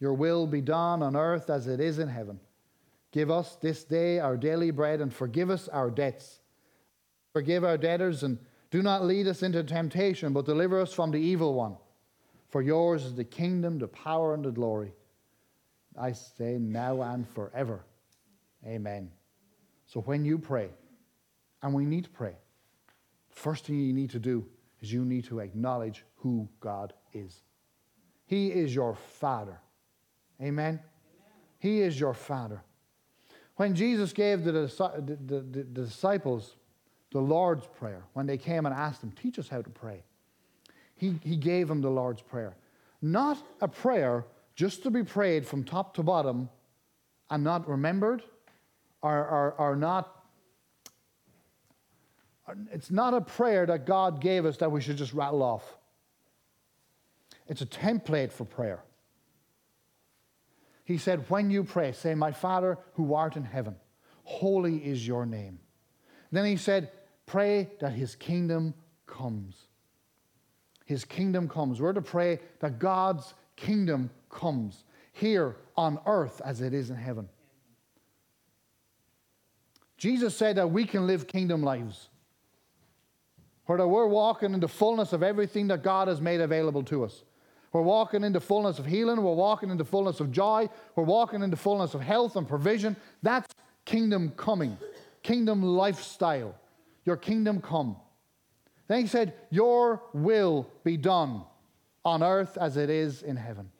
Your 0.00 0.14
will 0.14 0.46
be 0.46 0.60
done 0.60 1.02
on 1.02 1.16
earth 1.16 1.50
as 1.50 1.66
it 1.66 1.80
is 1.80 1.98
in 1.98 2.08
heaven. 2.08 2.40
Give 3.10 3.30
us 3.30 3.56
this 3.56 3.84
day 3.84 4.18
our 4.18 4.36
daily 4.36 4.70
bread 4.70 5.00
and 5.00 5.12
forgive 5.12 5.50
us 5.50 5.68
our 5.68 5.90
debts. 5.90 6.40
Forgive 7.32 7.64
our 7.64 7.78
debtors 7.78 8.22
and 8.22 8.38
do 8.70 8.82
not 8.82 9.04
lead 9.04 9.28
us 9.28 9.42
into 9.42 9.62
temptation, 9.62 10.32
but 10.32 10.46
deliver 10.46 10.80
us 10.80 10.92
from 10.92 11.10
the 11.10 11.18
evil 11.18 11.54
one. 11.54 11.76
For 12.48 12.60
yours 12.60 13.04
is 13.04 13.14
the 13.14 13.24
kingdom, 13.24 13.78
the 13.78 13.88
power, 13.88 14.34
and 14.34 14.44
the 14.44 14.50
glory. 14.50 14.92
I 15.96 16.12
say 16.12 16.58
now 16.58 17.02
and 17.02 17.28
forever. 17.28 17.84
Amen. 18.66 19.10
So 19.86 20.00
when 20.00 20.24
you 20.24 20.38
pray, 20.38 20.70
and 21.62 21.72
we 21.72 21.84
need 21.84 22.04
to 22.04 22.10
pray, 22.10 22.34
first 23.30 23.64
thing 23.66 23.78
you 23.78 23.92
need 23.92 24.10
to 24.10 24.18
do 24.18 24.44
is 24.84 24.92
you 24.92 25.04
need 25.04 25.24
to 25.24 25.38
acknowledge 25.38 26.04
who 26.16 26.46
God 26.60 26.92
is. 27.14 27.42
He 28.26 28.48
is 28.48 28.74
your 28.74 28.94
Father. 28.94 29.58
Amen? 30.42 30.74
Amen. 30.74 30.80
He 31.58 31.80
is 31.80 31.98
your 31.98 32.12
Father. 32.12 32.62
When 33.56 33.74
Jesus 33.74 34.12
gave 34.12 34.44
the, 34.44 34.52
the, 34.52 35.18
the, 35.26 35.40
the, 35.40 35.64
disciples 35.64 36.56
the 37.12 37.20
Lord's 37.20 37.66
Prayer, 37.66 38.02
when 38.12 38.26
they 38.26 38.36
came 38.36 38.66
and 38.66 38.74
asked 38.74 39.02
him, 39.02 39.12
Teach 39.12 39.38
us 39.38 39.48
how 39.48 39.62
to 39.62 39.70
pray, 39.70 40.02
he, 40.96 41.18
he 41.22 41.36
gave 41.36 41.68
them 41.68 41.80
the 41.80 41.90
Lord's 41.90 42.20
Prayer. 42.20 42.54
Not 43.00 43.38
a 43.62 43.68
prayer 43.68 44.26
just 44.54 44.82
to 44.82 44.90
be 44.90 45.02
prayed 45.02 45.46
from 45.46 45.64
top 45.64 45.94
to 45.94 46.02
bottom 46.02 46.50
and 47.30 47.42
not 47.42 47.66
remembered 47.66 48.22
or, 49.00 49.16
or, 49.16 49.54
or 49.58 49.76
not 49.76 50.13
it's 52.70 52.90
not 52.90 53.14
a 53.14 53.20
prayer 53.20 53.66
that 53.66 53.86
God 53.86 54.20
gave 54.20 54.44
us 54.44 54.58
that 54.58 54.70
we 54.70 54.80
should 54.80 54.96
just 54.96 55.12
rattle 55.12 55.42
off. 55.42 55.76
It's 57.46 57.62
a 57.62 57.66
template 57.66 58.32
for 58.32 58.44
prayer. 58.44 58.82
He 60.84 60.98
said, 60.98 61.28
When 61.30 61.50
you 61.50 61.64
pray, 61.64 61.92
say, 61.92 62.14
My 62.14 62.32
Father 62.32 62.78
who 62.94 63.14
art 63.14 63.36
in 63.36 63.44
heaven, 63.44 63.76
holy 64.24 64.76
is 64.76 65.06
your 65.06 65.24
name. 65.26 65.58
Then 66.30 66.44
he 66.44 66.56
said, 66.56 66.90
Pray 67.26 67.70
that 67.80 67.92
his 67.92 68.14
kingdom 68.14 68.74
comes. 69.06 69.56
His 70.84 71.04
kingdom 71.04 71.48
comes. 71.48 71.80
We're 71.80 71.94
to 71.94 72.02
pray 72.02 72.40
that 72.60 72.78
God's 72.78 73.32
kingdom 73.56 74.10
comes 74.28 74.84
here 75.12 75.56
on 75.76 75.98
earth 76.04 76.42
as 76.44 76.60
it 76.60 76.74
is 76.74 76.90
in 76.90 76.96
heaven. 76.96 77.28
Jesus 79.96 80.36
said 80.36 80.56
that 80.56 80.70
we 80.70 80.84
can 80.84 81.06
live 81.06 81.26
kingdom 81.26 81.62
lives 81.62 82.08
where 83.66 83.86
we're 83.86 84.06
walking 84.06 84.54
in 84.54 84.60
the 84.60 84.68
fullness 84.68 85.12
of 85.12 85.22
everything 85.22 85.68
that 85.68 85.82
God 85.82 86.08
has 86.08 86.20
made 86.20 86.40
available 86.40 86.82
to 86.84 87.04
us. 87.04 87.24
We're 87.72 87.82
walking 87.82 88.22
in 88.22 88.32
the 88.32 88.40
fullness 88.40 88.78
of 88.78 88.86
healing. 88.86 89.20
We're 89.22 89.34
walking 89.34 89.70
in 89.70 89.76
the 89.76 89.84
fullness 89.84 90.20
of 90.20 90.30
joy. 90.30 90.68
We're 90.94 91.04
walking 91.04 91.42
in 91.42 91.50
the 91.50 91.56
fullness 91.56 91.94
of 91.94 92.00
health 92.00 92.36
and 92.36 92.46
provision. 92.46 92.94
That's 93.22 93.52
kingdom 93.84 94.32
coming, 94.36 94.78
kingdom 95.22 95.62
lifestyle. 95.62 96.54
Your 97.04 97.16
kingdom 97.16 97.60
come. 97.60 97.96
Then 98.86 99.00
he 99.00 99.06
said, 99.06 99.34
Your 99.50 100.02
will 100.12 100.70
be 100.84 100.96
done 100.96 101.42
on 102.04 102.22
earth 102.22 102.56
as 102.60 102.76
it 102.76 102.90
is 102.90 103.22
in 103.22 103.36
heaven. 103.36 103.70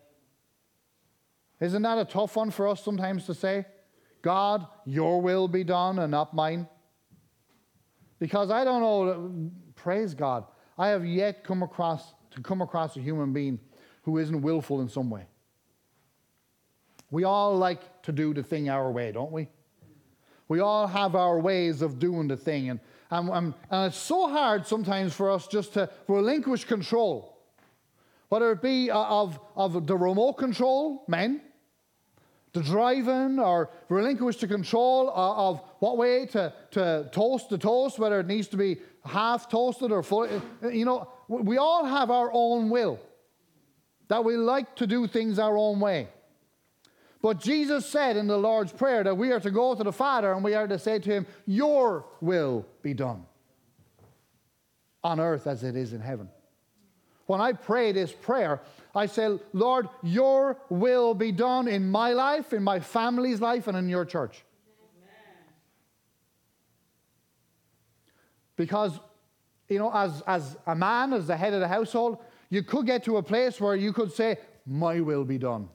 Isn't 1.60 1.82
that 1.82 1.98
a 1.98 2.04
tough 2.04 2.36
one 2.36 2.50
for 2.50 2.66
us 2.66 2.82
sometimes 2.82 3.26
to 3.26 3.34
say? 3.34 3.64
God, 4.22 4.66
your 4.86 5.20
will 5.20 5.46
be 5.46 5.62
done 5.64 5.98
and 5.98 6.10
not 6.10 6.34
mine. 6.34 6.66
Because 8.18 8.50
I 8.50 8.64
don't 8.64 8.80
know, 8.80 9.50
praise 9.84 10.14
God, 10.14 10.46
I 10.78 10.88
have 10.88 11.04
yet 11.04 11.44
come 11.44 11.62
across 11.62 12.14
to 12.30 12.40
come 12.40 12.62
across 12.62 12.96
a 12.96 13.00
human 13.00 13.34
being 13.34 13.60
who 14.04 14.16
isn't 14.16 14.40
willful 14.40 14.80
in 14.80 14.88
some 14.88 15.10
way. 15.10 15.26
We 17.10 17.24
all 17.24 17.58
like 17.58 18.02
to 18.04 18.10
do 18.10 18.32
the 18.32 18.42
thing 18.42 18.70
our 18.70 18.90
way, 18.90 19.12
don't 19.12 19.30
we? 19.30 19.48
We 20.48 20.60
all 20.60 20.86
have 20.86 21.14
our 21.14 21.38
ways 21.38 21.82
of 21.82 21.98
doing 21.98 22.28
the 22.28 22.36
thing. 22.38 22.70
And, 22.70 22.80
and, 23.10 23.52
and, 23.70 23.86
it's 23.88 23.98
so 23.98 24.26
hard 24.26 24.66
sometimes 24.66 25.12
for 25.12 25.30
us 25.30 25.46
just 25.46 25.74
to 25.74 25.90
relinquish 26.08 26.64
control, 26.64 27.36
whether 28.30 28.52
it 28.52 28.62
be 28.62 28.90
uh, 28.90 28.98
of, 28.98 29.38
of 29.54 29.86
the 29.86 29.96
remote 29.98 30.38
control, 30.38 31.04
men, 31.08 31.42
the 32.54 32.62
driving 32.62 33.40
or 33.40 33.68
relinquish 33.88 34.36
the 34.36 34.46
control 34.46 35.10
of 35.10 35.60
what 35.80 35.98
way 35.98 36.24
to, 36.24 36.52
to 36.70 37.08
toast 37.12 37.50
the 37.50 37.58
toast, 37.58 37.98
whether 37.98 38.20
it 38.20 38.26
needs 38.26 38.48
to 38.48 38.56
be 38.56 38.78
half 39.04 39.48
toasted 39.48 39.90
or 39.90 40.02
full. 40.02 40.24
Eh, 40.62 40.68
you 40.70 40.84
know, 40.84 41.08
we 41.28 41.58
all 41.58 41.84
have 41.84 42.10
our 42.10 42.30
own 42.32 42.70
will, 42.70 43.00
that 44.06 44.24
we 44.24 44.36
like 44.36 44.76
to 44.76 44.86
do 44.86 45.08
things 45.08 45.38
our 45.40 45.58
own 45.58 45.80
way. 45.80 46.08
But 47.20 47.40
Jesus 47.40 47.86
said 47.86 48.16
in 48.16 48.28
the 48.28 48.36
Lord's 48.36 48.70
Prayer 48.70 49.02
that 49.02 49.16
we 49.16 49.32
are 49.32 49.40
to 49.40 49.50
go 49.50 49.74
to 49.74 49.82
the 49.82 49.92
Father 49.92 50.32
and 50.32 50.44
we 50.44 50.54
are 50.54 50.68
to 50.68 50.78
say 50.78 51.00
to 51.00 51.10
Him, 51.10 51.26
Your 51.46 52.04
will 52.20 52.66
be 52.82 52.94
done 52.94 53.24
on 55.02 55.18
earth 55.18 55.48
as 55.48 55.64
it 55.64 55.74
is 55.74 55.92
in 55.92 56.00
heaven. 56.00 56.28
When 57.26 57.40
I 57.40 57.52
pray 57.52 57.90
this 57.90 58.12
prayer, 58.12 58.60
I 58.94 59.06
say, 59.06 59.38
Lord, 59.52 59.88
your 60.02 60.58
will 60.68 61.14
be 61.14 61.32
done 61.32 61.66
in 61.66 61.90
my 61.90 62.12
life, 62.12 62.52
in 62.52 62.62
my 62.62 62.78
family's 62.78 63.40
life, 63.40 63.66
and 63.66 63.76
in 63.76 63.88
your 63.88 64.04
church. 64.04 64.44
Amen. 64.96 65.54
Because, 68.56 69.00
you 69.68 69.78
know, 69.78 69.90
as, 69.92 70.22
as 70.26 70.56
a 70.66 70.76
man, 70.76 71.12
as 71.12 71.26
the 71.26 71.36
head 71.36 71.54
of 71.54 71.60
the 71.60 71.68
household, 71.68 72.18
you 72.50 72.62
could 72.62 72.86
get 72.86 73.04
to 73.04 73.16
a 73.16 73.22
place 73.22 73.60
where 73.60 73.74
you 73.74 73.92
could 73.92 74.12
say, 74.12 74.38
My 74.64 75.00
will 75.00 75.24
be 75.24 75.38
done. 75.38 75.68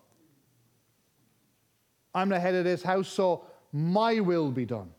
I'm 2.15 2.29
the 2.29 2.39
head 2.39 2.55
of 2.55 2.63
this 2.63 2.81
house, 2.81 3.09
so 3.09 3.45
my 3.73 4.19
will 4.21 4.51
be 4.51 4.65
done. 4.65 4.91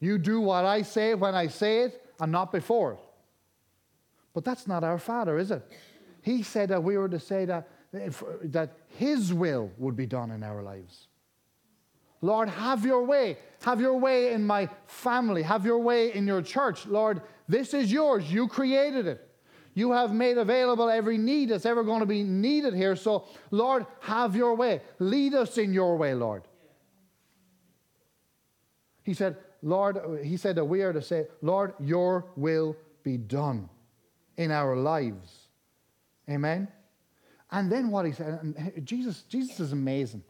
You 0.00 0.18
do 0.18 0.40
what 0.40 0.64
I 0.64 0.82
say 0.82 1.14
when 1.14 1.34
I 1.34 1.46
say 1.46 1.82
it 1.84 2.04
and 2.20 2.30
not 2.30 2.52
before 2.52 2.94
it. 2.94 2.98
But 4.34 4.44
that's 4.44 4.66
not 4.66 4.84
our 4.84 4.98
Father, 4.98 5.38
is 5.38 5.50
it? 5.50 5.62
He 6.22 6.42
said 6.42 6.70
that 6.70 6.82
we 6.82 6.96
were 6.96 7.08
to 7.08 7.20
say 7.20 7.44
that, 7.44 7.68
if, 7.92 8.22
that 8.44 8.76
His 8.88 9.34
will 9.34 9.70
would 9.78 9.96
be 9.96 10.06
done 10.06 10.30
in 10.30 10.42
our 10.42 10.62
lives. 10.62 11.08
Lord, 12.22 12.48
have 12.48 12.86
your 12.86 13.04
way. 13.04 13.36
Have 13.64 13.80
your 13.80 13.98
way 13.98 14.32
in 14.32 14.46
my 14.46 14.68
family. 14.86 15.42
Have 15.42 15.66
your 15.66 15.78
way 15.78 16.12
in 16.12 16.26
your 16.26 16.40
church. 16.40 16.86
Lord, 16.86 17.20
this 17.48 17.74
is 17.74 17.92
yours. 17.92 18.32
You 18.32 18.46
created 18.46 19.06
it. 19.06 19.28
You 19.74 19.92
have 19.92 20.14
made 20.14 20.38
available 20.38 20.88
every 20.88 21.18
need 21.18 21.48
that's 21.48 21.66
ever 21.66 21.82
going 21.82 22.00
to 22.00 22.06
be 22.06 22.22
needed 22.22 22.74
here. 22.74 22.94
So, 22.94 23.26
Lord, 23.50 23.86
have 24.00 24.36
your 24.36 24.54
way. 24.54 24.82
Lead 24.98 25.34
us 25.34 25.58
in 25.58 25.72
your 25.72 25.96
way, 25.96 26.14
Lord. 26.14 26.42
He 29.02 29.14
said, 29.14 29.36
Lord, 29.62 30.20
he 30.22 30.36
said 30.36 30.56
that 30.56 30.64
we 30.64 30.82
are 30.82 30.92
to 30.92 31.02
say, 31.02 31.26
Lord, 31.40 31.74
your 31.80 32.26
will 32.36 32.76
be 33.02 33.16
done 33.16 33.68
in 34.36 34.50
our 34.50 34.76
lives. 34.76 35.48
Amen. 36.28 36.68
And 37.50 37.70
then 37.70 37.90
what 37.90 38.06
he 38.06 38.12
said, 38.12 38.82
Jesus, 38.84 39.22
Jesus 39.22 39.60
is 39.60 39.72
amazing. 39.72 40.22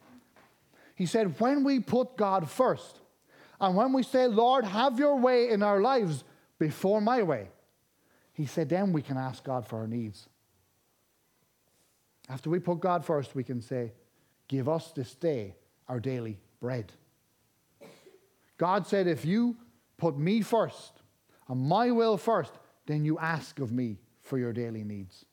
He 0.95 1.07
said, 1.07 1.38
when 1.41 1.65
we 1.65 1.81
put 1.81 2.17
God 2.17 2.51
first, 2.51 3.01
and 3.61 3.77
when 3.77 3.93
we 3.93 4.03
say, 4.03 4.27
Lord, 4.27 4.65
have 4.65 4.99
your 4.99 5.19
way 5.19 5.51
in 5.51 5.62
our 5.62 5.81
lives 5.81 6.25
before 6.59 7.01
my 7.01 7.23
way, 7.23 7.49
he 8.33 8.47
said, 8.47 8.69
then 8.69 8.93
we 8.93 9.03
can 9.03 9.17
ask 9.17 9.45
God 9.45 9.67
for 9.67 9.79
our 9.79 9.87
needs. 9.87 10.29
After 12.29 12.51
we 12.51 12.59
put 12.59 12.81
God 12.81 13.05
first, 13.05 13.35
we 13.35 13.45
can 13.45 13.61
say, 13.61 13.93
Give 14.49 14.69
us 14.69 14.93
this 14.93 15.15
day 15.15 15.57
our 15.88 15.99
daily 15.99 16.38
bread. 16.61 16.93
God 18.59 18.87
said, 18.87 19.07
If 19.07 19.25
you 19.25 19.57
put 19.97 20.19
me 20.19 20.43
first 20.43 20.93
and 21.49 21.61
my 21.61 21.91
will 21.91 22.17
first, 22.17 22.53
then 22.87 23.05
you 23.05 23.18
ask 23.18 23.59
of 23.59 23.73
me 23.73 23.99
for 24.23 24.38
your 24.38 24.53
daily 24.53 24.85
needs. 24.85 25.25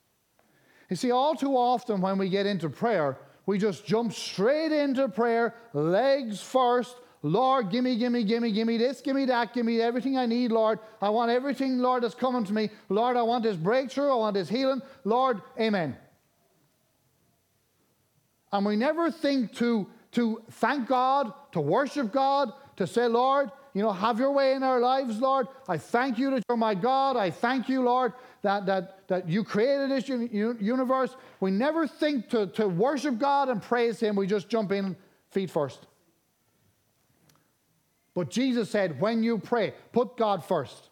You 0.89 0.95
see, 0.95 1.11
all 1.11 1.35
too 1.35 1.55
often 1.55 2.01
when 2.01 2.17
we 2.17 2.29
get 2.29 2.45
into 2.45 2.69
prayer, 2.69 3.17
we 3.45 3.57
just 3.57 3.85
jump 3.85 4.13
straight 4.13 4.71
into 4.71 5.07
prayer, 5.07 5.55
legs 5.73 6.41
first. 6.41 6.95
Lord, 7.21 7.69
gimme, 7.69 7.97
gimme, 7.97 8.23
gimme, 8.23 8.51
gimme 8.51 8.77
this, 8.77 9.01
gimme 9.01 9.25
that, 9.25 9.53
gimme 9.53 9.81
everything 9.81 10.17
I 10.17 10.25
need, 10.25 10.51
Lord. 10.51 10.79
I 11.01 11.09
want 11.09 11.31
everything, 11.31 11.79
Lord, 11.79 12.03
that's 12.03 12.15
coming 12.15 12.45
to 12.45 12.53
me. 12.53 12.69
Lord, 12.87 13.17
I 13.17 13.23
want 13.23 13.43
this 13.43 13.57
breakthrough. 13.57 14.09
I 14.09 14.15
want 14.15 14.35
this 14.35 14.47
healing. 14.47 14.81
Lord, 15.03 15.41
amen. 15.59 15.97
And 18.51 18.65
we 18.65 18.75
never 18.75 19.11
think 19.11 19.53
to, 19.55 19.87
to 20.13 20.41
thank 20.51 20.87
God, 20.87 21.33
to 21.51 21.59
worship 21.59 22.11
God, 22.11 22.53
to 22.77 22.87
say, 22.87 23.07
Lord, 23.07 23.51
you 23.79 23.85
know, 23.85 23.93
have 23.93 24.19
your 24.19 24.33
way 24.33 24.55
in 24.55 24.61
our 24.61 24.81
lives, 24.81 25.21
Lord. 25.21 25.47
I 25.65 25.77
thank 25.77 26.19
you 26.19 26.31
that 26.31 26.43
you're 26.49 26.57
my 26.57 26.75
God. 26.75 27.15
I 27.15 27.29
thank 27.29 27.69
you, 27.69 27.81
Lord, 27.81 28.11
that, 28.41 28.65
that, 28.65 29.07
that 29.07 29.29
you 29.29 29.41
created 29.45 29.89
this 29.89 30.09
universe. 30.09 31.15
We 31.39 31.51
never 31.51 31.87
think 31.87 32.27
to, 32.31 32.47
to 32.47 32.67
worship 32.67 33.17
God 33.17 33.47
and 33.47 33.61
praise 33.61 33.97
Him. 34.01 34.17
We 34.17 34.27
just 34.27 34.49
jump 34.49 34.73
in 34.73 34.97
feet 35.31 35.49
first. 35.49 35.87
But 38.13 38.29
Jesus 38.29 38.69
said, 38.69 38.99
when 38.99 39.23
you 39.23 39.37
pray, 39.37 39.73
put 39.93 40.17
God 40.17 40.43
first. 40.43 40.89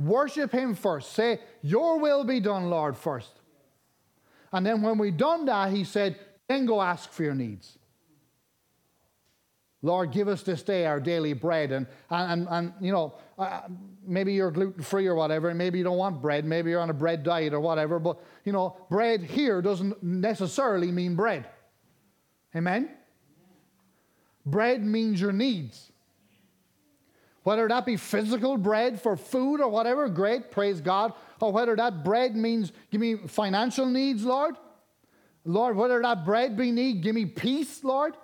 Worship 0.00 0.50
Him 0.50 0.74
first. 0.74 1.12
Say, 1.12 1.38
Your 1.62 2.00
will 2.00 2.24
be 2.24 2.40
done, 2.40 2.70
Lord, 2.70 2.96
first. 2.96 3.30
And 4.52 4.66
then 4.66 4.82
when 4.82 4.98
we 4.98 5.12
done 5.12 5.44
that, 5.44 5.70
He 5.70 5.84
said, 5.84 6.18
then 6.48 6.66
go 6.66 6.82
ask 6.82 7.08
for 7.12 7.22
your 7.22 7.36
needs. 7.36 7.78
Lord, 9.84 10.12
give 10.12 10.28
us 10.28 10.42
this 10.42 10.62
day 10.62 10.86
our 10.86 10.98
daily 10.98 11.34
bread. 11.34 11.70
And, 11.70 11.86
and, 12.08 12.48
and 12.50 12.72
you 12.80 12.90
know, 12.90 13.12
uh, 13.38 13.60
maybe 14.06 14.32
you're 14.32 14.50
gluten 14.50 14.82
free 14.82 15.06
or 15.06 15.14
whatever, 15.14 15.50
and 15.50 15.58
maybe 15.58 15.76
you 15.76 15.84
don't 15.84 15.98
want 15.98 16.22
bread. 16.22 16.46
Maybe 16.46 16.70
you're 16.70 16.80
on 16.80 16.88
a 16.88 16.94
bread 16.94 17.22
diet 17.22 17.52
or 17.52 17.60
whatever. 17.60 17.98
But, 17.98 18.18
you 18.46 18.52
know, 18.52 18.78
bread 18.88 19.20
here 19.20 19.60
doesn't 19.60 20.02
necessarily 20.02 20.90
mean 20.90 21.16
bread. 21.16 21.46
Amen? 22.56 22.88
Bread 24.46 24.82
means 24.82 25.20
your 25.20 25.32
needs. 25.32 25.92
Whether 27.42 27.68
that 27.68 27.84
be 27.84 27.98
physical 27.98 28.56
bread 28.56 29.02
for 29.02 29.18
food 29.18 29.60
or 29.60 29.68
whatever, 29.68 30.08
great, 30.08 30.50
praise 30.50 30.80
God. 30.80 31.12
Or 31.42 31.52
whether 31.52 31.76
that 31.76 32.02
bread 32.02 32.34
means, 32.34 32.72
give 32.90 33.02
me 33.02 33.16
financial 33.16 33.84
needs, 33.84 34.24
Lord. 34.24 34.54
Lord, 35.44 35.76
whether 35.76 36.00
that 36.00 36.24
bread 36.24 36.56
be 36.56 36.70
need, 36.70 37.02
give 37.02 37.14
me 37.14 37.26
peace, 37.26 37.84
Lord 37.84 38.14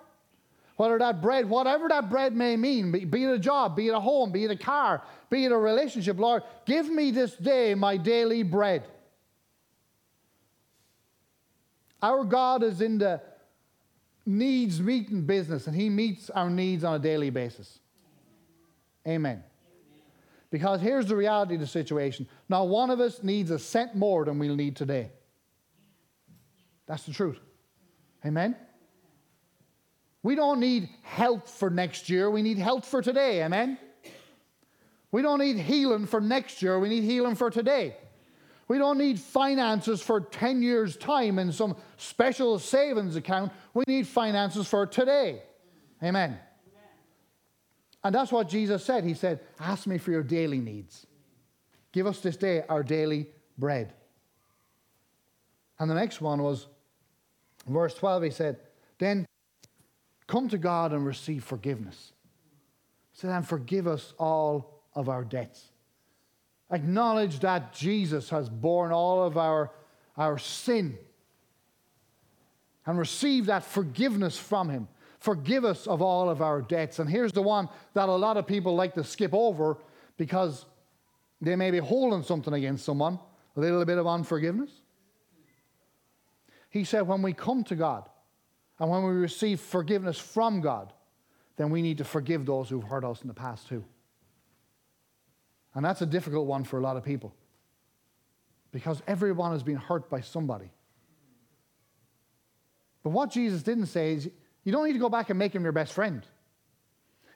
whether 0.81 0.97
that 0.97 1.21
bread, 1.21 1.47
whatever 1.47 1.87
that 1.89 2.09
bread 2.09 2.35
may 2.35 2.57
mean, 2.57 2.91
be 2.91 3.23
it 3.23 3.29
a 3.29 3.37
job, 3.37 3.75
be 3.75 3.89
it 3.89 3.91
a 3.91 3.99
home, 3.99 4.31
be 4.31 4.45
it 4.45 4.49
a 4.49 4.55
car, 4.55 5.03
be 5.29 5.45
it 5.45 5.51
a 5.51 5.55
relationship, 5.55 6.17
Lord, 6.17 6.41
give 6.65 6.89
me 6.89 7.11
this 7.11 7.35
day 7.35 7.75
my 7.75 7.97
daily 7.97 8.41
bread. 8.41 8.83
Our 12.01 12.23
God 12.23 12.63
is 12.63 12.81
in 12.81 12.97
the 12.97 13.21
needs 14.25 14.81
meeting 14.81 15.21
business, 15.21 15.67
and 15.67 15.75
He 15.75 15.87
meets 15.87 16.31
our 16.31 16.49
needs 16.49 16.83
on 16.83 16.95
a 16.95 16.99
daily 16.99 17.29
basis. 17.29 17.77
Amen. 19.07 19.43
Because 20.49 20.81
here's 20.81 21.05
the 21.05 21.15
reality 21.15 21.53
of 21.53 21.61
the 21.61 21.67
situation. 21.67 22.27
Now, 22.49 22.63
one 22.63 22.89
of 22.89 22.99
us 22.99 23.21
needs 23.21 23.51
a 23.51 23.59
cent 23.59 23.93
more 23.93 24.25
than 24.25 24.39
we'll 24.39 24.55
need 24.55 24.75
today. 24.75 25.11
That's 26.87 27.03
the 27.03 27.13
truth. 27.13 27.37
Amen. 28.25 28.55
We 30.23 30.35
don't 30.35 30.59
need 30.59 30.89
help 31.01 31.47
for 31.47 31.69
next 31.69 32.09
year. 32.09 32.29
We 32.29 32.41
need 32.41 32.57
help 32.57 32.85
for 32.85 33.01
today. 33.01 33.43
Amen? 33.43 33.77
We 35.11 35.21
don't 35.21 35.39
need 35.39 35.57
healing 35.57 36.05
for 36.05 36.21
next 36.21 36.61
year. 36.61 36.79
We 36.79 36.89
need 36.89 37.03
healing 37.03 37.35
for 37.35 37.49
today. 37.49 37.97
We 38.67 38.77
don't 38.77 38.97
need 38.97 39.19
finances 39.19 40.01
for 40.01 40.21
10 40.21 40.61
years' 40.61 40.95
time 40.95 41.39
in 41.39 41.51
some 41.51 41.75
special 41.97 42.57
savings 42.59 43.15
account. 43.15 43.51
We 43.73 43.83
need 43.87 44.07
finances 44.07 44.67
for 44.67 44.85
today. 44.85 45.41
Amen. 46.01 46.39
And 48.03 48.15
that's 48.15 48.31
what 48.31 48.47
Jesus 48.47 48.83
said. 48.83 49.03
He 49.03 49.13
said, 49.13 49.41
Ask 49.59 49.87
me 49.87 49.97
for 49.97 50.11
your 50.11 50.23
daily 50.23 50.59
needs. 50.59 51.05
Give 51.91 52.07
us 52.07 52.19
this 52.21 52.37
day 52.37 52.63
our 52.69 52.83
daily 52.83 53.27
bread. 53.57 53.93
And 55.77 55.89
the 55.89 55.95
next 55.95 56.21
one 56.21 56.41
was 56.41 56.67
verse 57.67 57.93
12. 57.95 58.23
He 58.23 58.29
said, 58.29 58.57
Then 58.97 59.25
Come 60.31 60.47
to 60.47 60.57
God 60.57 60.93
and 60.93 61.05
receive 61.05 61.43
forgiveness. 61.43 62.13
Say, 63.11 63.27
and 63.27 63.45
forgive 63.45 63.85
us 63.85 64.13
all 64.17 64.81
of 64.95 65.09
our 65.09 65.25
debts. 65.25 65.61
Acknowledge 66.71 67.41
that 67.41 67.73
Jesus 67.73 68.29
has 68.29 68.47
borne 68.47 68.93
all 68.93 69.25
of 69.25 69.37
our, 69.37 69.71
our 70.15 70.37
sin 70.37 70.97
and 72.85 72.97
receive 72.97 73.47
that 73.47 73.65
forgiveness 73.65 74.37
from 74.37 74.69
Him. 74.69 74.87
Forgive 75.19 75.65
us 75.65 75.85
of 75.85 76.01
all 76.01 76.29
of 76.29 76.41
our 76.41 76.61
debts. 76.61 76.99
And 76.99 77.09
here's 77.09 77.33
the 77.33 77.41
one 77.41 77.67
that 77.93 78.07
a 78.07 78.13
lot 78.15 78.37
of 78.37 78.47
people 78.47 78.73
like 78.73 78.93
to 78.93 79.03
skip 79.03 79.33
over 79.33 79.79
because 80.15 80.65
they 81.41 81.57
may 81.57 81.71
be 81.71 81.79
holding 81.79 82.23
something 82.23 82.53
against 82.53 82.85
someone 82.85 83.19
a 83.57 83.59
little 83.59 83.83
bit 83.83 83.97
of 83.97 84.07
unforgiveness. 84.07 84.71
He 86.69 86.85
said, 86.85 87.01
when 87.01 87.21
we 87.21 87.33
come 87.33 87.65
to 87.65 87.75
God, 87.75 88.07
and 88.81 88.89
when 88.89 89.03
we 89.03 89.11
receive 89.11 89.61
forgiveness 89.61 90.17
from 90.17 90.59
God, 90.59 90.91
then 91.55 91.69
we 91.69 91.83
need 91.83 91.99
to 91.99 92.03
forgive 92.03 92.47
those 92.47 92.67
who've 92.67 92.83
hurt 92.83 93.05
us 93.05 93.21
in 93.21 93.27
the 93.27 93.33
past 93.33 93.67
too. 93.67 93.85
And 95.75 95.85
that's 95.85 96.01
a 96.01 96.05
difficult 96.07 96.47
one 96.47 96.63
for 96.63 96.79
a 96.79 96.81
lot 96.81 96.97
of 96.97 97.03
people 97.03 97.31
because 98.71 99.03
everyone 99.05 99.51
has 99.51 99.61
been 99.61 99.75
hurt 99.75 100.09
by 100.09 100.21
somebody. 100.21 100.71
But 103.03 103.11
what 103.11 103.29
Jesus 103.29 103.61
didn't 103.61 103.85
say 103.85 104.13
is 104.13 104.27
you 104.63 104.71
don't 104.71 104.87
need 104.87 104.93
to 104.93 104.99
go 104.99 105.09
back 105.09 105.29
and 105.29 105.37
make 105.37 105.53
him 105.53 105.61
your 105.61 105.73
best 105.73 105.93
friend. 105.93 106.25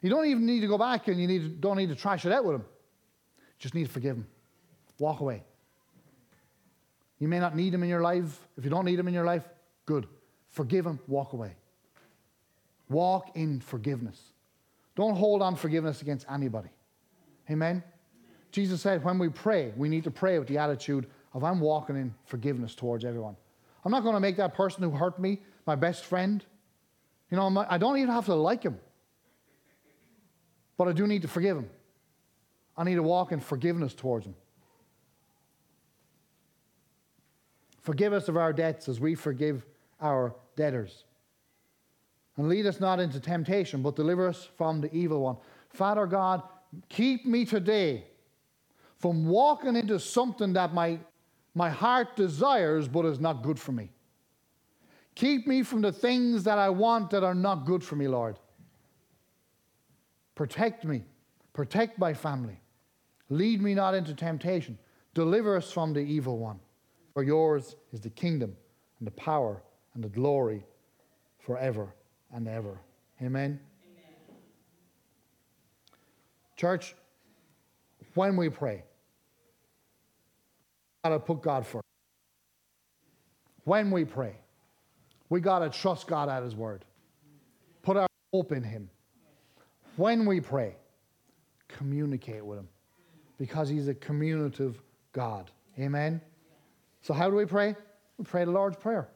You 0.01 0.09
don't 0.09 0.25
even 0.25 0.47
need 0.47 0.61
to 0.61 0.67
go 0.67 0.79
back 0.79 1.07
and 1.09 1.21
you 1.21 1.27
need 1.27 1.61
don't 1.61 1.77
need 1.77 1.89
to 1.89 1.95
trash 1.95 2.25
it 2.25 2.31
out 2.31 2.43
with 2.43 2.55
him. 2.55 2.65
You 3.37 3.59
just 3.59 3.75
need 3.75 3.85
to 3.85 3.91
forgive 3.91 4.17
him. 4.17 4.25
Walk 4.97 5.19
away. 5.19 5.43
You 7.19 7.27
may 7.27 7.39
not 7.39 7.55
need 7.55 7.71
him 7.71 7.83
in 7.83 7.89
your 7.89 8.01
life. 8.01 8.47
If 8.57 8.63
you 8.63 8.71
don't 8.71 8.85
need 8.85 8.97
him 8.97 9.07
in 9.07 9.13
your 9.13 9.25
life, 9.25 9.47
good. 9.85 10.07
Forgive 10.55 10.85
him, 10.85 10.99
walk 11.07 11.33
away. 11.33 11.53
Walk 12.87 13.35
in 13.35 13.59
forgiveness. 13.59 14.17
Don't 14.95 15.15
hold 15.15 15.41
on 15.41 15.57
forgiveness 15.57 16.01
against 16.01 16.25
anybody. 16.31 16.69
Amen? 17.51 17.83
Jesus 18.53 18.79
said 18.79 19.03
when 19.03 19.19
we 19.19 19.27
pray, 19.27 19.73
we 19.75 19.89
need 19.89 20.05
to 20.05 20.11
pray 20.11 20.39
with 20.39 20.47
the 20.47 20.57
attitude 20.57 21.07
of 21.33 21.43
I'm 21.43 21.59
walking 21.59 21.97
in 21.97 22.15
forgiveness 22.23 22.73
towards 22.73 23.03
everyone. 23.03 23.35
I'm 23.83 23.91
not 23.91 24.03
going 24.03 24.15
to 24.15 24.21
make 24.21 24.37
that 24.37 24.53
person 24.53 24.81
who 24.81 24.91
hurt 24.91 25.19
me 25.19 25.41
my 25.67 25.75
best 25.75 26.05
friend. 26.05 26.43
You 27.29 27.35
know, 27.35 27.65
I 27.69 27.77
don't 27.77 27.97
even 27.97 28.09
have 28.11 28.27
to 28.27 28.35
like 28.35 28.63
him, 28.63 28.79
but 30.77 30.87
I 30.87 30.93
do 30.93 31.05
need 31.05 31.23
to 31.23 31.27
forgive 31.27 31.57
him. 31.57 31.69
I 32.77 32.85
need 32.85 32.95
to 32.95 33.03
walk 33.03 33.33
in 33.33 33.41
forgiveness 33.41 33.93
towards 33.93 34.25
him. 34.25 34.35
Forgive 37.81 38.13
us 38.13 38.29
of 38.29 38.37
our 38.37 38.53
debts 38.53 38.87
as 38.87 39.01
we 39.01 39.15
forgive 39.15 39.65
our 39.99 40.33
debtors. 40.55 41.03
And 42.37 42.49
lead 42.49 42.65
us 42.65 42.79
not 42.79 42.99
into 42.99 43.19
temptation, 43.19 43.81
but 43.81 43.95
deliver 43.95 44.27
us 44.27 44.47
from 44.57 44.81
the 44.81 44.93
evil 44.93 45.21
one. 45.21 45.37
Father 45.69 46.05
God, 46.05 46.43
keep 46.89 47.25
me 47.25 47.45
today 47.45 48.05
from 48.99 49.25
walking 49.27 49.75
into 49.75 49.99
something 49.99 50.53
that 50.53 50.73
my, 50.73 50.99
my 51.53 51.69
heart 51.69 52.15
desires 52.15 52.87
but 52.87 53.05
is 53.05 53.19
not 53.19 53.43
good 53.43 53.59
for 53.59 53.71
me. 53.71 53.89
Keep 55.15 55.47
me 55.47 55.63
from 55.63 55.81
the 55.81 55.93
things 55.93 56.43
that 56.43 56.57
I 56.57 56.69
want 56.69 57.09
that 57.11 57.23
are 57.23 57.35
not 57.35 57.65
good 57.65 57.83
for 57.83 57.95
me, 57.95 58.07
Lord. 58.07 58.37
Protect 60.35 60.83
me, 60.83 61.05
protect 61.53 61.97
my 61.97 62.13
family, 62.13 62.59
Lead 63.29 63.61
me 63.61 63.73
not 63.73 63.93
into 63.93 64.13
temptation. 64.13 64.77
Deliver 65.13 65.57
us 65.57 65.71
from 65.71 65.93
the 65.93 65.99
evil 65.99 66.37
one. 66.37 66.59
For 67.13 67.23
yours 67.23 67.75
is 67.91 68.01
the 68.01 68.09
kingdom 68.09 68.55
and 68.99 69.07
the 69.07 69.11
power 69.11 69.63
and 69.95 70.03
the 70.03 70.09
glory 70.09 70.63
forever 71.39 71.93
and 72.33 72.47
ever. 72.47 72.79
Amen. 73.21 73.59
Amen. 73.83 74.39
Church, 76.55 76.93
when 78.13 78.35
we 78.35 78.49
pray, 78.49 78.83
we 81.03 81.09
gotta 81.09 81.19
put 81.19 81.41
God 81.41 81.65
first. 81.65 81.83
When 83.63 83.89
we 83.89 84.05
pray, 84.05 84.35
we 85.29 85.39
gotta 85.39 85.69
trust 85.69 86.07
God 86.07 86.29
at 86.29 86.43
His 86.43 86.55
word. 86.55 86.85
Put 87.81 87.97
our 87.97 88.07
hope 88.33 88.51
in 88.51 88.63
Him. 88.63 88.89
When 89.95 90.25
we 90.25 90.41
pray, 90.41 90.75
communicate 91.67 92.45
with 92.45 92.59
Him 92.59 92.67
because 93.37 93.69
He's 93.69 93.87
a 93.87 93.93
communicative 93.93 94.81
God. 95.13 95.51
Amen? 95.79 96.21
So, 97.01 97.13
how 97.13 97.29
do 97.29 97.35
we 97.35 97.45
pray? 97.45 97.75
We 98.17 98.25
pray 98.25 98.45
the 98.45 98.51
Lord's 98.51 98.77
Prayer. 98.77 99.09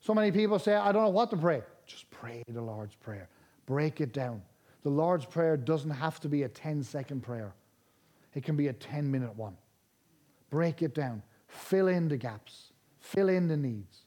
So 0.00 0.14
many 0.14 0.30
people 0.30 0.58
say, 0.58 0.74
I 0.74 0.92
don't 0.92 1.02
know 1.02 1.10
what 1.10 1.30
to 1.30 1.36
pray. 1.36 1.62
Just 1.86 2.10
pray 2.10 2.42
the 2.48 2.62
Lord's 2.62 2.94
Prayer. 2.94 3.28
Break 3.66 4.00
it 4.00 4.12
down. 4.12 4.42
The 4.82 4.90
Lord's 4.90 5.24
Prayer 5.24 5.56
doesn't 5.56 5.90
have 5.90 6.20
to 6.20 6.28
be 6.28 6.44
a 6.44 6.48
10 6.48 6.82
second 6.82 7.22
prayer, 7.22 7.54
it 8.34 8.44
can 8.44 8.56
be 8.56 8.68
a 8.68 8.72
10 8.72 9.10
minute 9.10 9.34
one. 9.36 9.56
Break 10.50 10.82
it 10.82 10.94
down. 10.94 11.22
Fill 11.48 11.88
in 11.88 12.08
the 12.08 12.16
gaps, 12.16 12.72
fill 13.00 13.28
in 13.28 13.48
the 13.48 13.56
needs. 13.56 14.02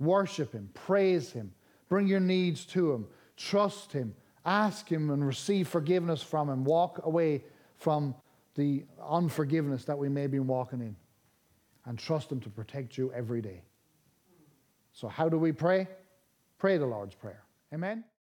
Worship 0.00 0.52
Him, 0.52 0.70
praise 0.74 1.32
Him, 1.32 1.52
bring 1.88 2.06
your 2.06 2.20
needs 2.20 2.64
to 2.66 2.92
Him, 2.92 3.06
trust 3.36 3.92
Him, 3.92 4.14
ask 4.44 4.90
Him 4.90 5.10
and 5.10 5.26
receive 5.26 5.68
forgiveness 5.68 6.22
from 6.22 6.48
Him. 6.48 6.64
Walk 6.64 7.00
away 7.04 7.42
from 7.76 8.14
the 8.54 8.84
unforgiveness 9.08 9.84
that 9.84 9.98
we 9.98 10.08
may 10.08 10.26
be 10.26 10.38
walking 10.38 10.80
in 10.80 10.96
and 11.86 11.98
trust 11.98 12.30
Him 12.30 12.40
to 12.40 12.50
protect 12.50 12.98
you 12.98 13.12
every 13.12 13.40
day. 13.40 13.62
So, 14.98 15.06
how 15.06 15.28
do 15.28 15.38
we 15.38 15.52
pray? 15.52 15.86
Pray 16.58 16.76
the 16.76 16.84
Lord's 16.84 17.14
Prayer. 17.14 17.44
Amen? 17.72 18.02